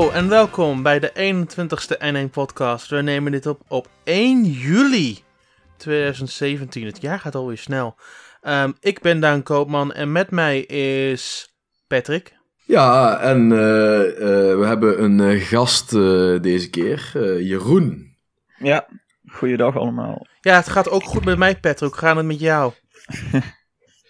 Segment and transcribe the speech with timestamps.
[0.00, 1.10] Hallo en welkom bij de
[1.44, 2.88] 21ste N1 podcast.
[2.88, 5.18] We nemen dit op op 1 juli
[5.76, 6.86] 2017.
[6.86, 7.94] Het jaar gaat alweer snel.
[8.40, 11.54] Ehm, ik ben Daan Koopman en met mij is
[11.86, 12.32] Patrick.
[12.64, 17.10] Ja, en eh, eh, we hebben een eh, gast eh, deze keer,
[17.42, 18.16] Jeroen.
[18.58, 18.86] Ja,
[19.26, 20.26] goeiedag allemaal.
[20.40, 21.92] Ja, het gaat ook goed met mij, Patrick.
[21.92, 22.72] Hoe gaat het met jou?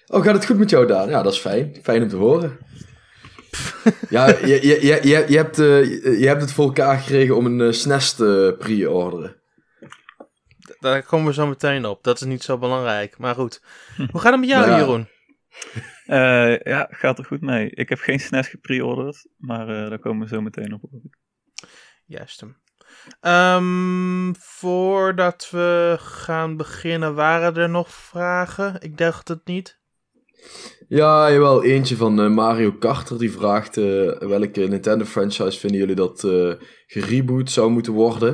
[0.07, 1.09] Oh, gaat het goed met jou, Daan?
[1.09, 1.77] Ja, dat is fijn.
[1.83, 2.59] Fijn om te horen.
[4.09, 7.47] ja, je, je, je, je, je, hebt, eh, je hebt het voor elkaar gekregen om
[7.47, 9.37] een eh, SNES te pre-orderen.
[10.81, 12.05] Daar komen we zo meteen op.
[12.05, 13.19] Dat is niet zo belangrijk.
[13.19, 13.63] Maar goed.
[14.11, 14.79] Hoe gaat het met jou, Nou ja.
[14.79, 15.09] Jeroen?
[16.07, 17.71] Eh, ja, gaat er goed mee.
[17.71, 20.83] Ik heb geen SNES gepreorderd, maar eh, daar komen we zo meteen op.
[22.07, 22.57] Juist hem.
[23.21, 28.81] Ehm, voordat we gaan beginnen, waren er nog vragen?
[28.81, 29.80] Ik dacht het niet.
[30.89, 31.65] Ja, jawel.
[31.65, 33.85] Eentje van eh, Mario Karter die vraagt eh,
[34.19, 36.53] welke Nintendo franchise vinden jullie dat eh
[36.87, 38.31] gereboot zou moeten worden.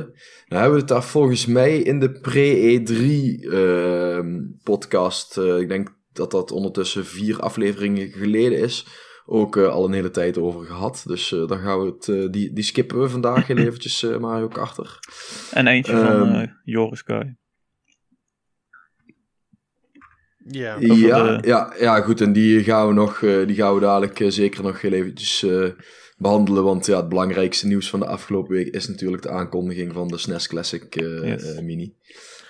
[0.47, 3.03] Nou hebben we het daar volgens mij in de pre-E3
[3.51, 8.87] ehm, podcast, ik denk dat dat ondertussen vier afleveringen geleden is,
[9.25, 11.03] ook al een hele tijd over gehad.
[11.07, 14.99] Dus dan gaan we het, die, die skippen we vandaag heel eventjes Mario Karter.
[15.51, 16.33] En eentje van Ehm.
[16.33, 17.37] eh, Joris Guy.
[20.49, 20.75] Ja.
[20.79, 22.21] Ja, de- ja, ja, goed.
[22.21, 25.43] En die gaan we, nog, eh, die gaan we dadelijk eh, zeker nog heel eventjes
[25.43, 25.65] eh,
[26.17, 26.63] behandelen.
[26.63, 30.17] Want ja, het belangrijkste nieuws van de afgelopen week is natuurlijk de aankondiging van de
[30.17, 31.55] SNES Classic eh, Yes.
[31.55, 31.95] eh, Mini.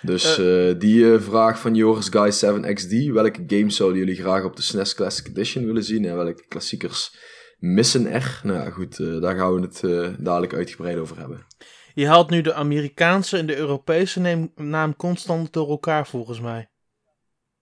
[0.02, 3.12] Dus eh, die vraag van Joris Guy 7XD.
[3.14, 6.06] Welke games zouden jullie graag op de SNES Classic Edition willen zien?
[6.06, 7.16] En welke klassiekers
[7.60, 8.40] missen er?
[8.44, 9.22] Nou ja, goed.
[9.22, 11.46] daar gaan we het eh, dadelijk uitgebreid over hebben.
[11.94, 16.70] Je haalt nu de Amerikaanse en de Europese naam constant door elkaar, volgens mij.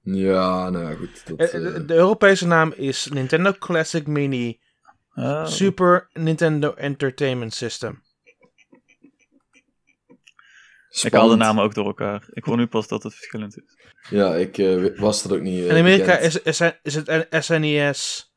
[0.05, 1.27] Ja, nou ja, goed.
[1.27, 4.59] Dat, Eh, eh, De, de Europese naam is Nintendo Classic Mini
[5.13, 8.03] Ah, Super Nintendo Entertainment System.
[11.03, 12.27] ik haal de namen ook door elkaar.
[12.33, 13.77] Ik hoor nu pas dat het verschillend is.
[14.09, 15.59] Ja, ik eh, was dat ook niet.
[15.63, 18.31] eh, In Amerika is, is, is het SNES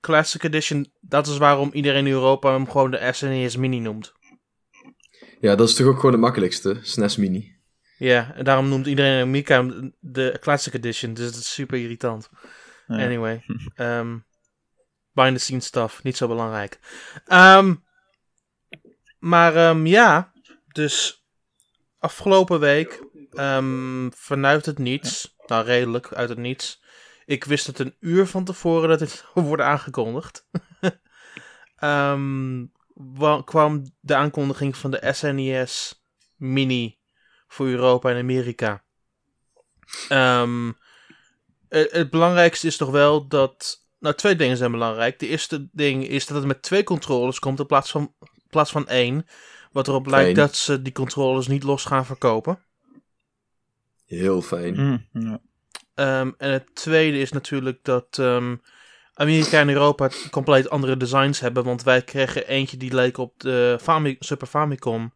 [0.00, 0.92] Classic Edition.
[1.00, 4.12] Dat is waarom iedereen in Europa hem gewoon de SNES Mini noemt.
[5.40, 7.51] Ja, dat is toch ook gewoon het makkelijkste, SNES Mini.
[7.96, 11.14] Ja, en daarom noemt iedereen hem de Classic Edition.
[11.14, 12.30] Dus het is super irritant.
[12.86, 13.04] Ja.
[13.04, 13.44] Anyway.
[13.74, 14.16] ehm
[15.12, 16.02] behind the scenes stuff.
[16.02, 16.78] Niet zo belangrijk.
[17.26, 17.74] Ehm,
[19.18, 20.32] maar ehm, ja,
[20.68, 21.24] dus
[21.98, 23.04] afgelopen week
[24.10, 26.82] vanuit het niets, nou redelijk uit het niets.
[27.24, 30.48] Ik wist het een uur van tevoren dat dit zou worden aangekondigd.
[32.94, 36.04] Wa- kwam de aankondiging van de SNES
[36.36, 36.98] Mini
[37.52, 38.82] voor Europa en Amerika.
[40.08, 40.72] Ehm,
[41.68, 43.86] het, het belangrijkste is toch wel dat.
[43.98, 45.18] Nou, twee dingen zijn belangrijk.
[45.18, 48.70] De eerste ding is dat het met twee controllers komt in plaats van, in plaats
[48.70, 49.26] van één.
[49.72, 52.58] Wat erop lijkt dat ze die controllers niet los gaan verkopen.
[54.06, 54.74] Heel fijn.
[54.80, 55.40] Mm, ja.
[55.94, 58.56] Ehm, en het tweede is natuurlijk dat ehm,
[59.14, 61.64] Amerika en Europa compleet andere designs hebben.
[61.64, 65.14] Want wij kregen eentje die leek op de Fami- Super Famicom.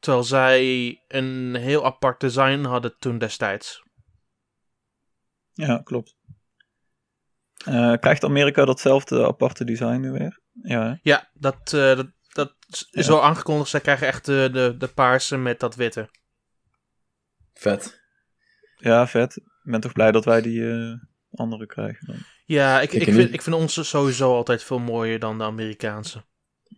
[0.00, 0.60] Terwijl zij
[1.08, 3.82] een heel apart design hadden toen destijds.
[5.52, 6.16] ja, klopt.
[7.64, 10.40] Eh, krijgt Amerika datzelfde aparte design nu weer?
[10.62, 10.94] Ja, hè?
[11.02, 12.54] Ja, dat, eh, dat, dat
[12.90, 13.12] is Ja.
[13.12, 13.70] wel aangekondigd.
[13.70, 16.08] Zij krijgen echt de, de, de paarse met dat witte.
[17.54, 18.00] Vet.
[18.76, 19.36] ja vet.
[19.36, 20.92] Ik ben toch blij dat wij die eh,
[21.30, 22.16] andere krijgen dan.
[22.44, 26.24] Ja, ik, Ik vind, ik vind onze sowieso altijd veel mooier dan de Amerikaanse.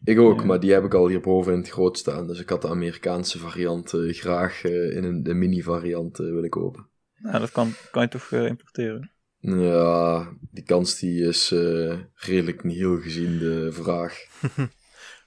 [0.04, 0.46] Ik ook, Ja.
[0.46, 2.26] maar die heb ik al hierboven in het groot staan.
[2.26, 6.26] Dus ik had de Amerikaanse variant eh, graag eh, in een de mini variant eh,
[6.26, 6.86] willen kopen.
[7.16, 9.10] Nou, dat kan, kan je toch importeren?
[9.38, 14.24] Ja, die kans die is eh, redelijk niet heel gezien de vraag.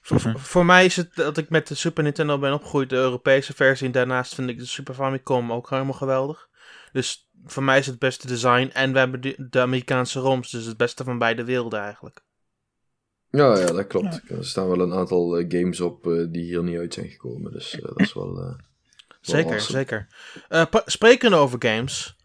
[0.00, 2.96] Voor, voor- voor mij is het dat ik met de Super Nintendo ben opgegroeid, de
[2.96, 3.86] Europese versie.
[3.86, 6.48] En daarnaast vind ik de Super Famicom ook helemaal geweldig.
[6.92, 8.70] Dus voor mij is het beste design.
[8.72, 12.23] En we hebben de, de Amerikaanse ROMs, dus het beste van beide werelden eigenlijk.
[13.36, 14.20] Ja, ja, dat klopt.
[14.28, 17.52] Er staan wel een aantal eh, games op eh, die hier niet uit zijn gekomen.
[17.52, 18.28] Dus eh, dat is wel...
[18.38, 18.56] eh, wel
[19.20, 19.78] Zeker, awesome.
[19.78, 20.06] zeker.
[20.48, 22.16] Eh, sprekende over games.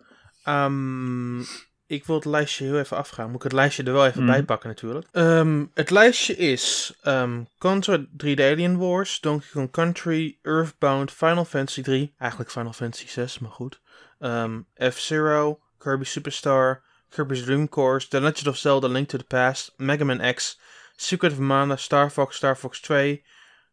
[0.43, 1.39] ehm,
[1.87, 3.27] ik wil het lijstje heel even afgaan.
[3.27, 4.31] Moet ik het lijstje er wel even Mhm.
[4.31, 5.07] bij pakken natuurlijk.
[5.11, 11.81] Ehm, het lijstje is ehm, Contra 3D Alien Wars, Donkey Kong Country, Earthbound, Final Fantasy
[11.81, 12.13] 3.
[12.17, 13.79] Eigenlijk Final Fantasy 6, maar goed.
[14.19, 14.59] Ehm,
[14.91, 20.03] F-Zero, Kirby Superstar, Kirby's Dream Course, The Legend of Zelda Link to the Past, Mega
[20.03, 20.59] Man X,
[21.01, 23.21] Secret of Mana, Star Fox, Star Fox 2,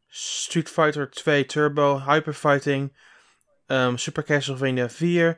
[0.08, 2.92] Street Fighter 2 Turbo, Hyper Fighting,
[3.68, 5.36] ehm, Super Castlevania 4,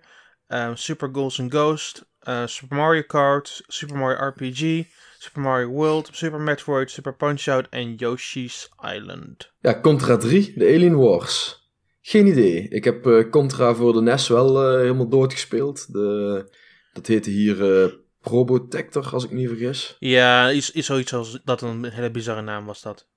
[0.49, 4.87] ehm, Super Ghouls and Ghost, eh, Super Mario Kart, Super Mario RPG,
[5.19, 9.51] Super Mario World, Super Metroid, Super Punch-Out en Yoshi's Island.
[9.61, 11.57] Ja, Contra 3, de Alien Wars.
[12.03, 12.69] Geen idee.
[12.69, 15.93] Ik heb eh, Contra voor de NES wel eh, helemaal doodgespeeld.
[15.93, 16.45] De,
[16.93, 17.57] dat heette hier
[18.29, 19.97] Probotector, als ik me niet vergis.
[19.99, 23.09] Ja, is, is zoiets als dat een hele bizarre naam was dat.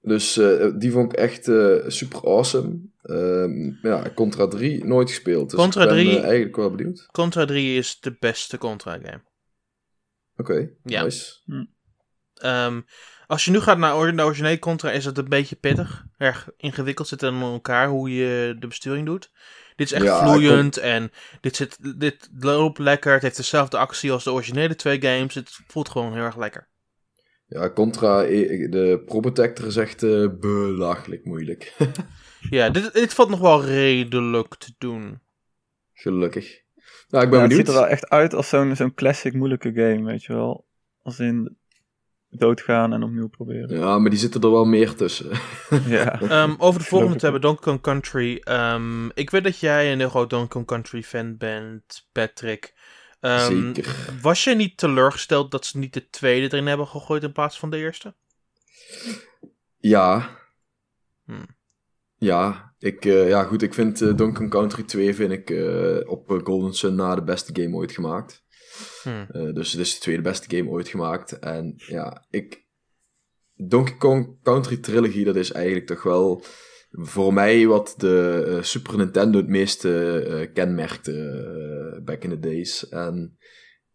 [0.00, 2.80] Dus eh, die vond ik echt eh, super awesome.
[3.02, 5.50] Ehm, ja, Contra 3 nooit gespeeld.
[5.50, 7.08] Dus Contra ik ben 3 eh, eigenlijk wel benieuwd.
[7.10, 9.22] Contra 3 is de beste Contra game.
[10.36, 11.02] Oké, Ja.
[11.02, 11.34] nice.
[12.34, 12.80] Ehm,
[13.26, 16.04] als je nu gaat naar de originele Contra, is het een beetje pittig.
[16.16, 19.30] Erg ingewikkeld zit in elkaar hoe je de besturing doet.
[19.76, 21.10] Dit is echt Ja, vloeiend en
[21.40, 23.12] dit, zit, dit loopt lekker.
[23.12, 25.34] Het heeft dezelfde actie als de originele twee games.
[25.34, 26.68] Het voelt gewoon heel erg lekker.
[27.46, 31.72] Ja, Contra, de Probotector is echt eh, belachelijk moeilijk.
[32.50, 35.20] Ja, dit, dit valt nog wel redelijk te doen.
[35.92, 36.60] Gelukkig.
[37.08, 37.52] Nou, ik ben Ja, het benieuwd.
[37.52, 40.66] ziet er wel echt uit als zo'n zo'n classic moeilijke game, weet je wel.
[41.02, 41.56] Als in
[42.36, 43.78] doodgaan en opnieuw proberen.
[43.78, 45.30] Ja, maar die zitten er wel meer tussen.
[45.86, 46.20] Ja.
[46.20, 48.40] Ehm, over de volgende te hebben, Donkey Kong Country.
[48.44, 52.74] Ehm, ik weet dat jij een heel groot Donkey Kong Country fan bent, Patrick.
[53.20, 53.96] Ehm, Zeker.
[54.22, 57.70] Was je niet teleurgesteld dat ze niet de tweede erin hebben gegooid in plaats van
[57.70, 58.14] de eerste?
[59.78, 60.30] Ja.
[61.24, 61.46] Hmm.
[62.16, 66.10] Ja, ik, eh, ja, goed, ik vind eh, Donkey Kong Country 2 vind ik eh,
[66.10, 68.44] op Golden Sun na de beste game ooit gemaakt.
[69.02, 69.26] Hmm.
[69.32, 71.38] Eh, dus het is de tweede beste game ooit gemaakt.
[71.38, 72.60] En ja, ik...
[73.54, 76.42] Donkey Kong Country Trilogy, dat is eigenlijk toch wel
[76.92, 82.88] voor mij wat de eh, Super Nintendo het meeste eh, kenmerkte back in the days.
[82.88, 83.36] En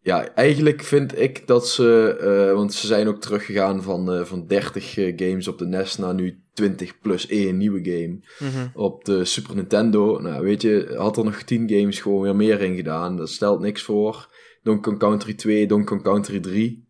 [0.00, 5.12] ja, eigenlijk vind ik dat ze, want ze zijn ook teruggegaan van, van 30 eh,
[5.16, 8.66] games op de NES naar nu 20 plus 1 nieuwe game Mhm.
[8.74, 10.20] op de Super Nintendo.
[10.20, 13.16] Nou, weet je, had er nog 10 games gewoon weer meer in gedaan.
[13.16, 14.28] Dat stelt niks voor.
[14.68, 16.86] Donkey Kong Country 2, Donkey Kong Country 3.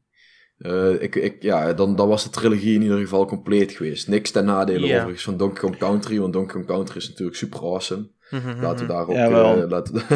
[0.59, 4.09] Eh, ik, ik, ja, dan, dan was de trilogie in ieder geval compleet geweest.
[4.09, 4.97] Niks ten nadele Ja.
[4.97, 8.09] overigens van Donkey Kong Country, want Donkey Kong Country is natuurlijk super awesome.
[8.31, 8.93] Mhm, Laten we mhm.
[8.93, 9.15] daar ook...
[9.15, 9.63] Jawel.
[9.63, 9.95] eh, laten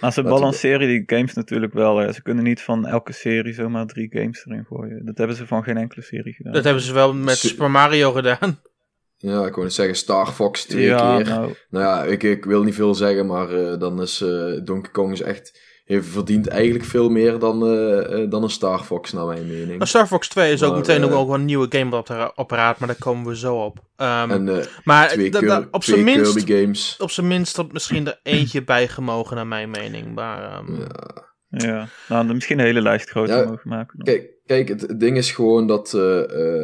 [0.00, 1.96] Maar ze Laten we- balanceren die games natuurlijk wel.
[1.96, 2.12] Hè.
[2.12, 5.04] Ze kunnen niet van elke serie zomaar drie games erin gooien.
[5.04, 6.52] Dat hebben ze van geen enkele serie gedaan.
[6.52, 8.60] Dat hebben ze wel met Su- Super Mario gedaan.
[9.16, 11.26] ja, ik wou net zeggen Star Fox twee ja, keer.
[11.26, 14.90] nou, Nou ja, ik, ik wil niet veel zeggen, maar eh, dan is eh, Donkey
[14.92, 15.66] Kong is echt...
[15.88, 19.68] Heeft verdient eigenlijk veel meer dan, eh, eh, dan een Star Fox, naar mijn mening.
[19.76, 22.78] Nou, Star Fox 2 is ook meteen eh, ook wel een nieuwe game op apparaat,
[22.78, 23.78] maar daar komen we zo op.
[23.96, 26.96] Ehm, En eh, maar twee, da- Kir- da- op zijn minst, games.
[26.98, 30.14] op zijn minst had misschien er eentje bij gemogen, naar mijn mening.
[30.14, 31.66] Maar, ehm, Ja.
[31.68, 31.88] ja.
[32.08, 34.02] Nou, dan misschien een hele lijst groter Ja, mogen maken.
[34.02, 36.18] Kijk, kijk het, ding is gewoon dat eh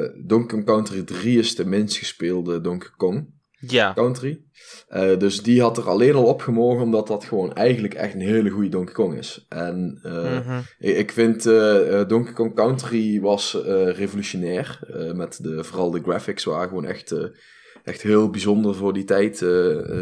[0.04, 3.33] eh, Donkey Kong Country 3 is de minst gespeelde Donkey Kong
[3.70, 3.92] ja.
[3.92, 4.40] Country.
[4.88, 8.50] Eh, dus die had er alleen al opgemogen omdat dat gewoon eigenlijk echt een hele
[8.50, 9.46] goede Donkey Kong is.
[9.48, 10.60] En eh, Mhm.
[10.78, 13.54] ik, ik vind eh, Donkey Kong Country was
[13.94, 14.78] revolutionair.
[15.14, 17.14] met de, vooral de graphics waren gewoon echt,
[17.84, 19.36] echt heel bijzonder voor die tijd.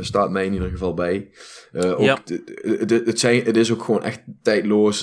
[0.00, 1.30] staat mij in ieder geval bij.
[1.72, 2.18] Ook Ja.
[3.04, 5.00] het, zijn, het is ook gewoon echt tijdloos.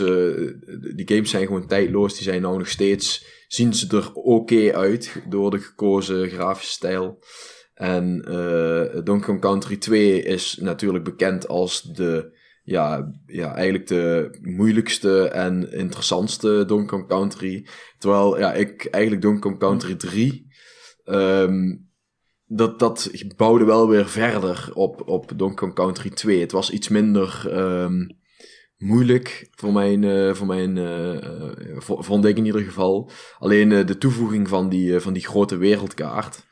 [0.96, 2.14] die games zijn gewoon tijdloos.
[2.14, 3.26] Die zijn nou nog steeds.
[3.48, 7.20] Zien ze er oké uit door de gekozen grafische stijl.
[7.80, 14.38] En eh Donkey Kong Country 2 is natuurlijk bekend als de ja, ja, eigenlijk de
[14.42, 17.68] moeilijkste en interessantste Donkey Kong Country.
[17.98, 20.48] Terwijl ja, ik eigenlijk Donkey Kong Country 3,
[21.04, 21.76] ehm,
[22.46, 26.40] dat, dat bouwde wel weer verder op, op Donkey Kong Country 2.
[26.40, 28.08] Het was iets minder ehm,
[28.78, 30.78] moeilijk voor mijn, eh, voor mijn
[31.82, 33.12] vo- vond ik in ieder geval.
[33.38, 36.48] Alleen de toevoeging van die, van die grote wereldkaart,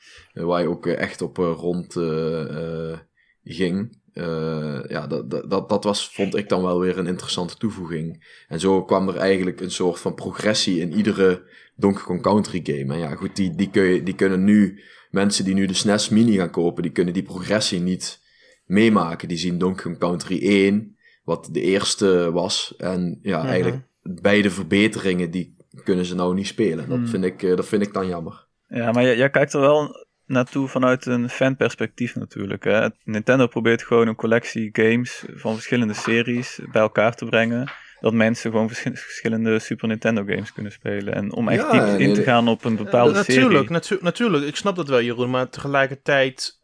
[0.45, 2.97] waar je ook eh, echt op eh, rond eh, eh,
[3.43, 3.99] ging.
[4.13, 8.25] Eh, ja, dat, dat, dat, was, vond ik dan wel weer een interessante toevoeging.
[8.47, 11.43] En zo kwam er eigenlijk een soort van progressie in iedere
[11.75, 12.93] Donkey Kong Country game.
[12.93, 14.79] En ja, goed, die, die, kun je, die kunnen nu,
[15.11, 18.21] mensen die nu de SNES Mini gaan kopen, die kunnen die progressie niet
[18.65, 19.27] meemaken.
[19.27, 22.73] Die zien Donkey Kong Country 1, wat de eerste was.
[22.77, 23.47] En ja, Mhm.
[23.47, 26.89] eigenlijk beide verbeteringen, die kunnen ze nou niet spelen.
[26.89, 27.07] Dat, Hmm.
[27.07, 28.45] vind, ik, eh, dat vind ik dan jammer.
[28.67, 32.63] Ja, maar jij, jij kijkt er wel naartoe vanuit een fanperspectief natuurlijk.
[32.63, 32.87] Hè?
[33.03, 37.71] Nintendo probeert gewoon een collectie games van verschillende series bij elkaar te brengen.
[37.99, 41.13] Dat mensen gewoon verschi- verschillende Super Nintendo games kunnen spelen.
[41.13, 43.69] En om echt Ja, diep nee, in te gaan op een bepaalde Eh, natuurlijk, serie.
[43.71, 46.59] natu- natuurlijk, ik snap dat wel, Jeroen, maar tegelijkertijd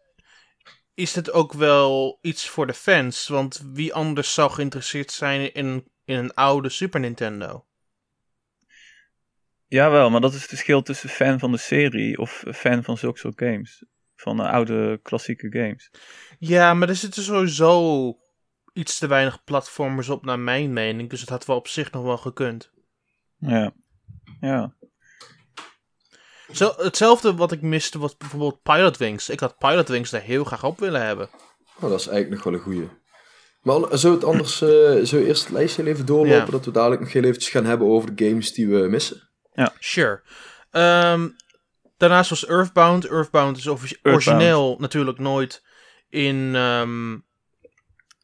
[0.93, 3.27] is dit ook wel iets voor de fans.
[3.27, 7.65] Want wie anders zou geïnteresseerd zijn in, in een oude Super Nintendo?
[9.74, 13.20] Jawel, maar dat is het verschil tussen fan van de serie of fan van zulke
[13.20, 13.84] soort games.
[14.15, 15.92] Van de oude klassieke games.
[16.39, 18.18] Ja, maar er zitten sowieso
[18.74, 21.10] iets te weinig platformers op, naar mijn mening.
[21.10, 22.72] Dus het had wel op zich nog wel gekund.
[23.38, 23.74] Ja.
[24.42, 24.75] Ja.
[26.51, 29.30] Zo, hetzelfde wat ik miste was bijvoorbeeld Pilot Wings.
[29.30, 31.30] Ik had Pilot Wings er heel graag op willen hebben.
[31.75, 32.89] Oh, dat is eigenlijk nog wel een goeie.
[33.62, 36.51] Maar zou het anders, eh we eerst het lijstje even doorlopen, Ja.
[36.51, 39.32] dat we dadelijk nog heel eventjes gaan hebben over de games die we missen?
[39.79, 40.22] Sure.
[40.72, 41.29] Ehm,
[41.98, 43.05] daarnaast was Earthbound.
[43.05, 44.00] Earthbound is Earthbound.
[44.15, 45.63] origineel natuurlijk nooit
[46.10, 47.13] in, ehm,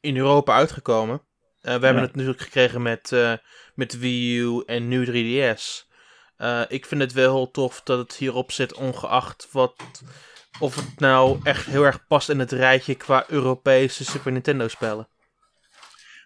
[0.01, 1.21] in Europa uitgekomen.
[1.61, 2.01] Eh, we hebben Ja.
[2.07, 3.33] het natuurlijk gekregen met, eh,
[3.75, 5.87] met Wii U en nu 3DS.
[6.37, 9.75] Eh, ik vind het wel heel tof dat het hierop zit, ongeacht wat,
[10.59, 15.07] of het nou echt heel erg past in het rijtje qua Europese Super Nintendo spellen.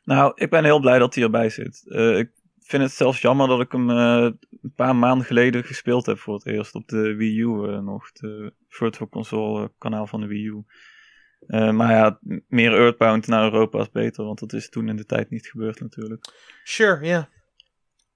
[0.03, 1.83] Nou, ik ben heel blij dat hij erbij zit.
[2.17, 2.29] Ik
[2.65, 4.29] vind het zelfs jammer dat ik hem eh,
[4.61, 8.11] een paar maanden geleden gespeeld heb voor het eerst op de Wii U eh, nog.
[8.11, 10.63] De Virtual Console eh, kanaal van de Wii U.
[11.47, 15.29] Maar ja, meer Earthbound naar Europa is beter, want dat is toen in de tijd
[15.29, 16.25] niet gebeurd natuurlijk.
[16.63, 17.29] Sure, ja.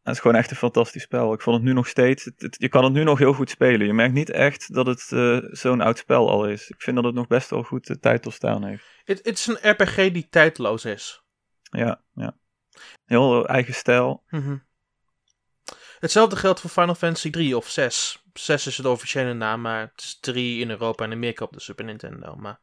[0.04, 1.34] Het is gewoon echt een fantastisch spel.
[1.34, 2.24] Ik vond het nu nog steeds.
[2.26, 3.88] Het, het- je kan het nu nog heel goed spelen.
[3.88, 5.02] Je merkt niet echt dat het
[5.58, 6.70] zo'n oud spel al is.
[6.70, 8.86] Ik vind dat het nog best wel goed de tijd doorstaan heeft.
[9.04, 11.24] Het het is een RPG die tijdloos is.
[11.62, 12.38] Ja, ja.
[13.06, 14.24] Heel eigen stijl.
[14.30, 14.58] Mhm.
[16.00, 18.24] Hetzelfde geldt voor Final Fantasy 3 of 6.
[18.34, 21.60] 6 is het officiële naam, maar het is 3 in Europa en Amerika op de
[21.60, 22.36] Super Nintendo.
[22.36, 22.60] Maar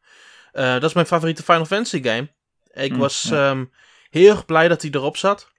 [0.51, 2.33] eh, dat is mijn favoriete Final Fantasy game.
[2.73, 3.49] Ik Mm, was ja.
[3.49, 3.65] ehm,
[4.09, 5.51] heel erg blij dat hij erop zat.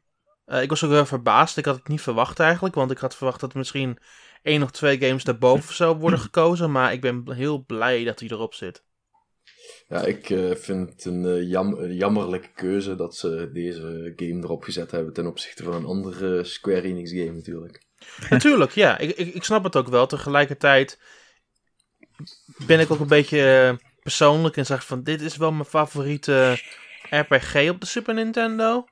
[0.44, 1.56] Eh, ik was ook heel verbaasd.
[1.56, 3.98] Ik had het niet verwacht eigenlijk, want ik had verwacht dat er misschien
[4.42, 6.72] één of twee games daarboven zou worden gekozen.
[6.72, 8.84] Maar ik ben heel blij dat hij erop zit.
[9.88, 14.42] Ja, ik eh, vind het een eh, jam- een jammerlijke keuze dat ze deze game
[14.42, 17.84] erop gezet hebben ten opzichte van een andere Square Enix game natuurlijk.
[18.30, 18.98] Natuurlijk, ja.
[18.98, 20.06] Ik, ik, ik snap het ook wel.
[20.06, 21.00] Tegelijkertijd
[22.66, 26.58] ben ik ook een beetje eh, persoonlijk en zeg van dit is wel mijn favoriete
[27.10, 28.84] RPG op de Super Nintendo.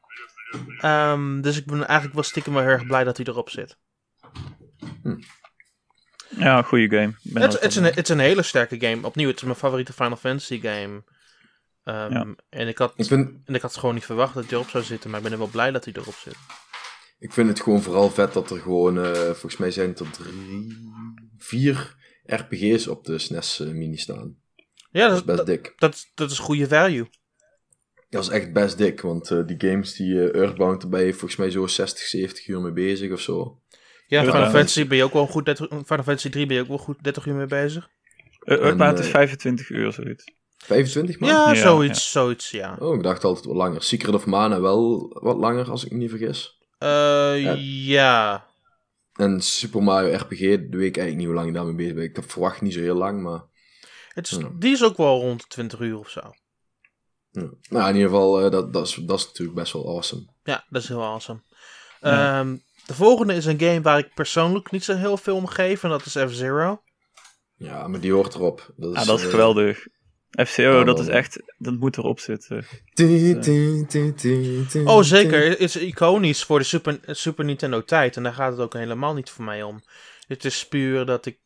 [0.78, 3.76] Ehm, dus ik ben eigenlijk wel stiekem wel heel erg blij dat hij erop zit.
[6.38, 7.14] Ja, goede game.
[7.40, 9.06] Het is een, het is een hele sterke game.
[9.06, 11.02] Opnieuw, het is mijn favoriete Final Fantasy game.
[11.84, 12.34] Ehm, Ja.
[12.48, 14.84] en, ik had, Ik vind, en ik had gewoon niet verwacht dat hij erop zou
[14.84, 16.36] zitten, maar ik ben er wel blij dat hij erop zit.
[17.18, 20.10] ik vind het gewoon vooral vet dat er gewoon, eh, volgens mij zijn het er
[20.10, 20.76] drie,
[21.38, 21.94] vier
[22.26, 24.36] RPG's op de SNES eh, mini staan.
[24.90, 25.72] Ja, Dat dat, is best dat, dik.
[25.76, 27.06] dat, is- dat is goede value.
[28.08, 31.50] Dat is echt best dik, want eh, die games die Earthbound erbij heeft volgens mij
[31.50, 33.60] zo 60, 70 uur mee bezig of zo.
[34.06, 36.56] Ja, Ja, Final dat- Fantasy ben je ook wel goed 30, Final Fantasy 3 ben
[36.56, 37.88] je ook wel goed 30 uur mee bezig.
[38.40, 40.24] Eh, Earthbound En, is eh, 25 uur zoiets.
[40.56, 41.28] 25 maar?
[41.30, 42.76] Ja, Ja, zoiets, zoiets, ja.
[42.78, 43.82] Oh, ik dacht altijd wat langer.
[43.82, 46.58] Secret of Mana wel wat langer, als ik me niet vergis.
[46.78, 46.88] Eh,
[47.42, 47.54] Ja.
[47.58, 48.46] ja.
[49.14, 52.04] En Super Mario RPG, de weet ik eigenlijk niet hoe lang ik daarmee bezig ben.
[52.04, 53.42] Ik verwacht niet zo heel lang, maar...
[54.08, 54.50] Het is, Ja.
[54.58, 56.20] Die is ook wel rond de 20 uur of zo.
[57.30, 57.50] Ja.
[57.68, 60.22] Nou, in ieder geval, eh, dat, dat, is, dat is natuurlijk best wel awesome.
[60.42, 61.42] Ja, dat is heel awesome.
[62.00, 62.40] Ja.
[62.86, 65.82] De volgende is een game waar ik persoonlijk niet zo heel veel om geef.
[65.82, 66.82] En dat is F-Zero.
[67.56, 68.72] Ja, maar die hoort erop.
[68.76, 69.86] Dat is, Ja, dat is eh, geweldig.
[70.46, 72.66] FCO, ja, dat is echt, dat moet erop zitten.
[72.94, 73.38] ti-
[74.66, 75.48] ti- Oh, zeker.
[75.48, 78.16] Het is iconisch voor de Super, Super Nintendo tijd.
[78.16, 79.82] En daar gaat het ook helemaal niet voor mij om.
[80.26, 81.38] Het is puur dat ik...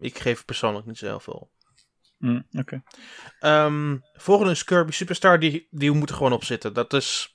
[0.00, 1.50] Ik geef persoonlijk niet zo heel veel.
[2.18, 2.82] Hm, Oké.
[3.40, 5.38] Ehm, volgende is Kirby Superstar.
[5.40, 6.72] Die, die moet er gewoon op zitten.
[6.74, 7.34] Dat is...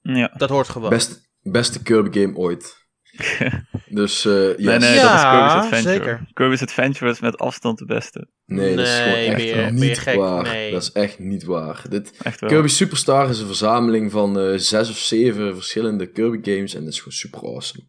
[0.00, 0.32] Ja.
[0.36, 0.90] Dat hoort gewoon.
[0.90, 2.82] Best, beste Kirby game ooit.
[3.88, 4.56] Dus, eh yes.
[4.56, 5.94] Nee, nee, Ja, dat is Kirby's Adventure.
[5.94, 6.26] zeker.
[6.32, 8.28] Kirby's Adventure is met afstand de beste.
[8.46, 10.16] Nee, dat is gewoon Nee, echt niet gek?
[10.16, 10.42] waar.
[10.42, 10.72] Nee.
[10.72, 11.84] Dat is echt niet waar.
[11.88, 12.50] Dit, Echt wel.
[12.50, 16.74] Kirby Superstar is een verzameling van eh, zes of zeven verschillende Kirby games.
[16.74, 17.84] En dat is gewoon super awesome.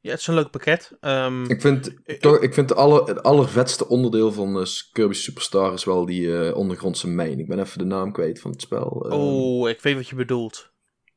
[0.00, 0.96] Ja, het is een leuk pakket.
[1.00, 5.72] Ehm, Ik vind, toch, ik vind de aller, het allervetste onderdeel van eh, Kirby Superstar
[5.72, 7.38] is wel die eh, ondergrondse mijn.
[7.38, 9.06] Ik ben even de naam kwijt van het spel.
[9.10, 10.71] Eh, oh, ik weet wat je bedoelt.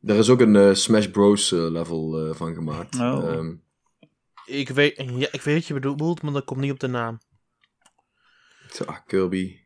[0.06, 1.52] Er is ook een eh, Smash Bros.
[1.52, 2.96] eh, level eh, van gemaakt.
[2.96, 3.32] Oh.
[3.32, 3.56] Ehm,
[4.46, 7.20] Ik weet, ja, ik weet wat je bedoelt, maar dat komt niet op de naam.
[8.86, 9.60] ah, Kirby.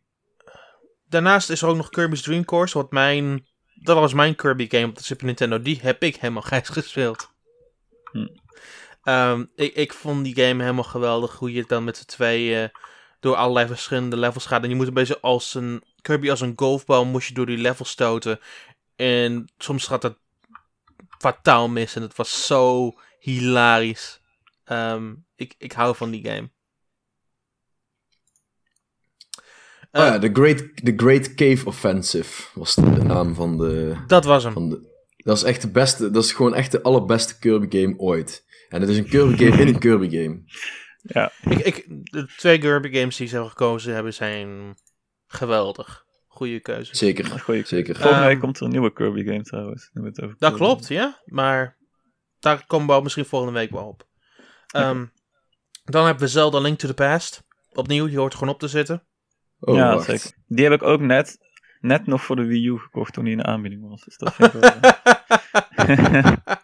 [1.08, 3.48] Daarnaast is er ook nog Kirby's Dream Course, wat mijn...
[3.84, 5.62] Dat was mijn Kirby game op de Super Nintendo.
[5.62, 7.32] Die heb ik helemaal grijs gespeeld.
[8.12, 8.28] Hm.
[9.04, 11.36] Ehm, ik, ik vond die game helemaal geweldig.
[11.36, 12.72] Hoe je dan met z'n tweeën
[13.20, 14.64] door allerlei verschillende levels gaat.
[14.64, 15.84] En je moet een beetje als een...
[16.02, 18.40] Kirby als een golfbal moest je door die levels stoten.
[18.96, 20.02] En soms gaat
[21.20, 21.96] fataal mis.
[21.96, 24.22] En het was zo hilarisch.
[24.64, 26.50] Ehm, ik, ik hou van die game.
[29.92, 34.26] Ah Eh, ja, The Great, The Great Cave Offensive was de naam van de, Dat
[34.26, 34.54] was hem.
[34.54, 34.88] van de...
[35.18, 38.46] Dat is echt de beste, dat is gewoon echt de allerbeste Kirby game ooit.
[38.70, 40.44] En het is een Kirby game in een Kirby game.
[41.02, 44.78] Ja, Ik, ik, de twee Kirby games die ze hebben gekozen hebben zijn
[45.28, 46.06] geweldig.
[46.30, 46.96] Goede keuze.
[46.96, 47.26] Zeker,
[47.66, 47.96] zeker.
[47.96, 49.90] Volgende week Ehm, komt er een nieuwe Kirby game trouwens.
[49.94, 51.22] Nu we het over Dat klopt, ja.
[51.26, 51.78] Maar
[52.40, 54.08] daar komen we misschien volgende week wel op.
[54.68, 55.06] Ehm,
[55.84, 57.44] dan hebben we Zelda Link to the Past.
[57.72, 59.04] Opnieuw, die hoort gewoon op te zitten.
[59.60, 60.06] Oh, ja, wacht.
[60.06, 60.32] zeker.
[60.48, 61.38] Die heb ik ook net,
[61.80, 64.04] net nog voor de Wii U gekocht toen die in de aanbieding was.
[64.04, 64.72] Dus dat vind ik wel...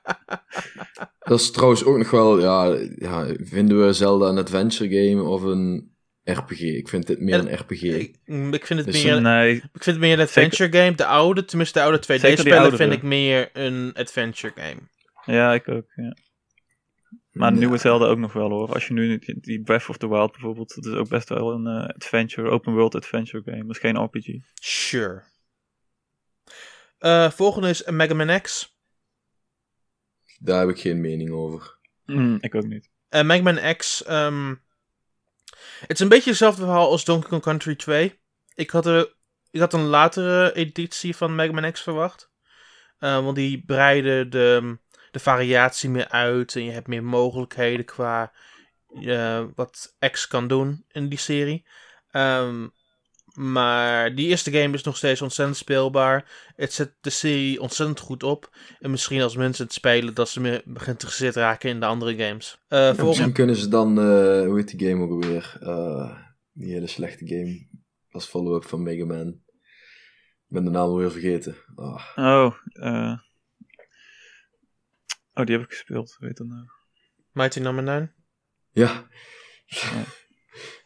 [1.25, 5.41] Dat is trouwens ook nog wel, ja, ja, vinden we Zelda een adventure game of
[5.41, 5.94] een
[6.25, 6.59] RPG?
[6.61, 7.81] Ik vind dit meer En- een RPG.
[7.81, 9.21] ik, mm, ik vind het Dus meer...
[9.21, 10.95] nee, Ik vind het meer een adventure game.
[10.95, 12.77] De oude, tenminste de oude 2D Zeker die spellen, oudere.
[12.83, 14.79] vind ik meer een adventure game.
[15.25, 16.15] ja, ik ook, ja.
[17.31, 18.73] Maar de nieuwe Zelda ook nog wel hoor.
[18.73, 21.67] Als je nu die- Breath of the Wild bijvoorbeeld, dat is ook best wel een
[21.67, 23.61] eh, adventure, open world adventure game.
[23.65, 24.27] Dat is geen RPG.
[24.53, 25.23] Sure.
[26.97, 28.73] Eh, volgende is Mega Man X.
[30.39, 31.77] Daar heb ik geen mening over.
[32.05, 32.89] Mm, ik ook niet.
[33.09, 34.03] Eh Mega Man X.
[34.03, 34.55] ehm,
[35.79, 38.19] het is een beetje hetzelfde verhaal als Donkey Kong Country 2.
[38.55, 39.13] Ik had, er,
[39.51, 42.31] ik had een latere editie van Mega Man X verwacht.
[42.99, 44.77] Eh, want die breiden de,
[45.11, 46.55] de variatie meer uit.
[46.55, 48.31] En je hebt meer mogelijkheden qua
[49.01, 51.65] eh, wat X kan doen in die serie.
[52.11, 52.67] Ehm,
[53.35, 56.51] maar die eerste game is nog steeds ontzettend speelbaar.
[56.55, 58.55] Het zet de serie ontzettend goed op.
[58.79, 62.59] En misschien als mensen het spelen, dat ze meer geïnteresseerd raken in de andere games.
[62.67, 65.57] Eh, Ja, volgende- misschien kunnen ze dan, eh, hoe heet die game ook alweer?
[65.61, 66.17] Eh,
[66.51, 67.67] die hele slechte game
[68.09, 69.27] als follow-up van Mega Man.
[70.47, 71.55] Ik ben de naam alweer vergeten.
[71.75, 72.03] Ah.
[72.15, 73.17] Oh, eh.
[75.33, 76.65] Oh, die heb ik gespeeld, weet dat nou.
[77.31, 78.13] Mighty Number 9.
[78.71, 79.07] Ja.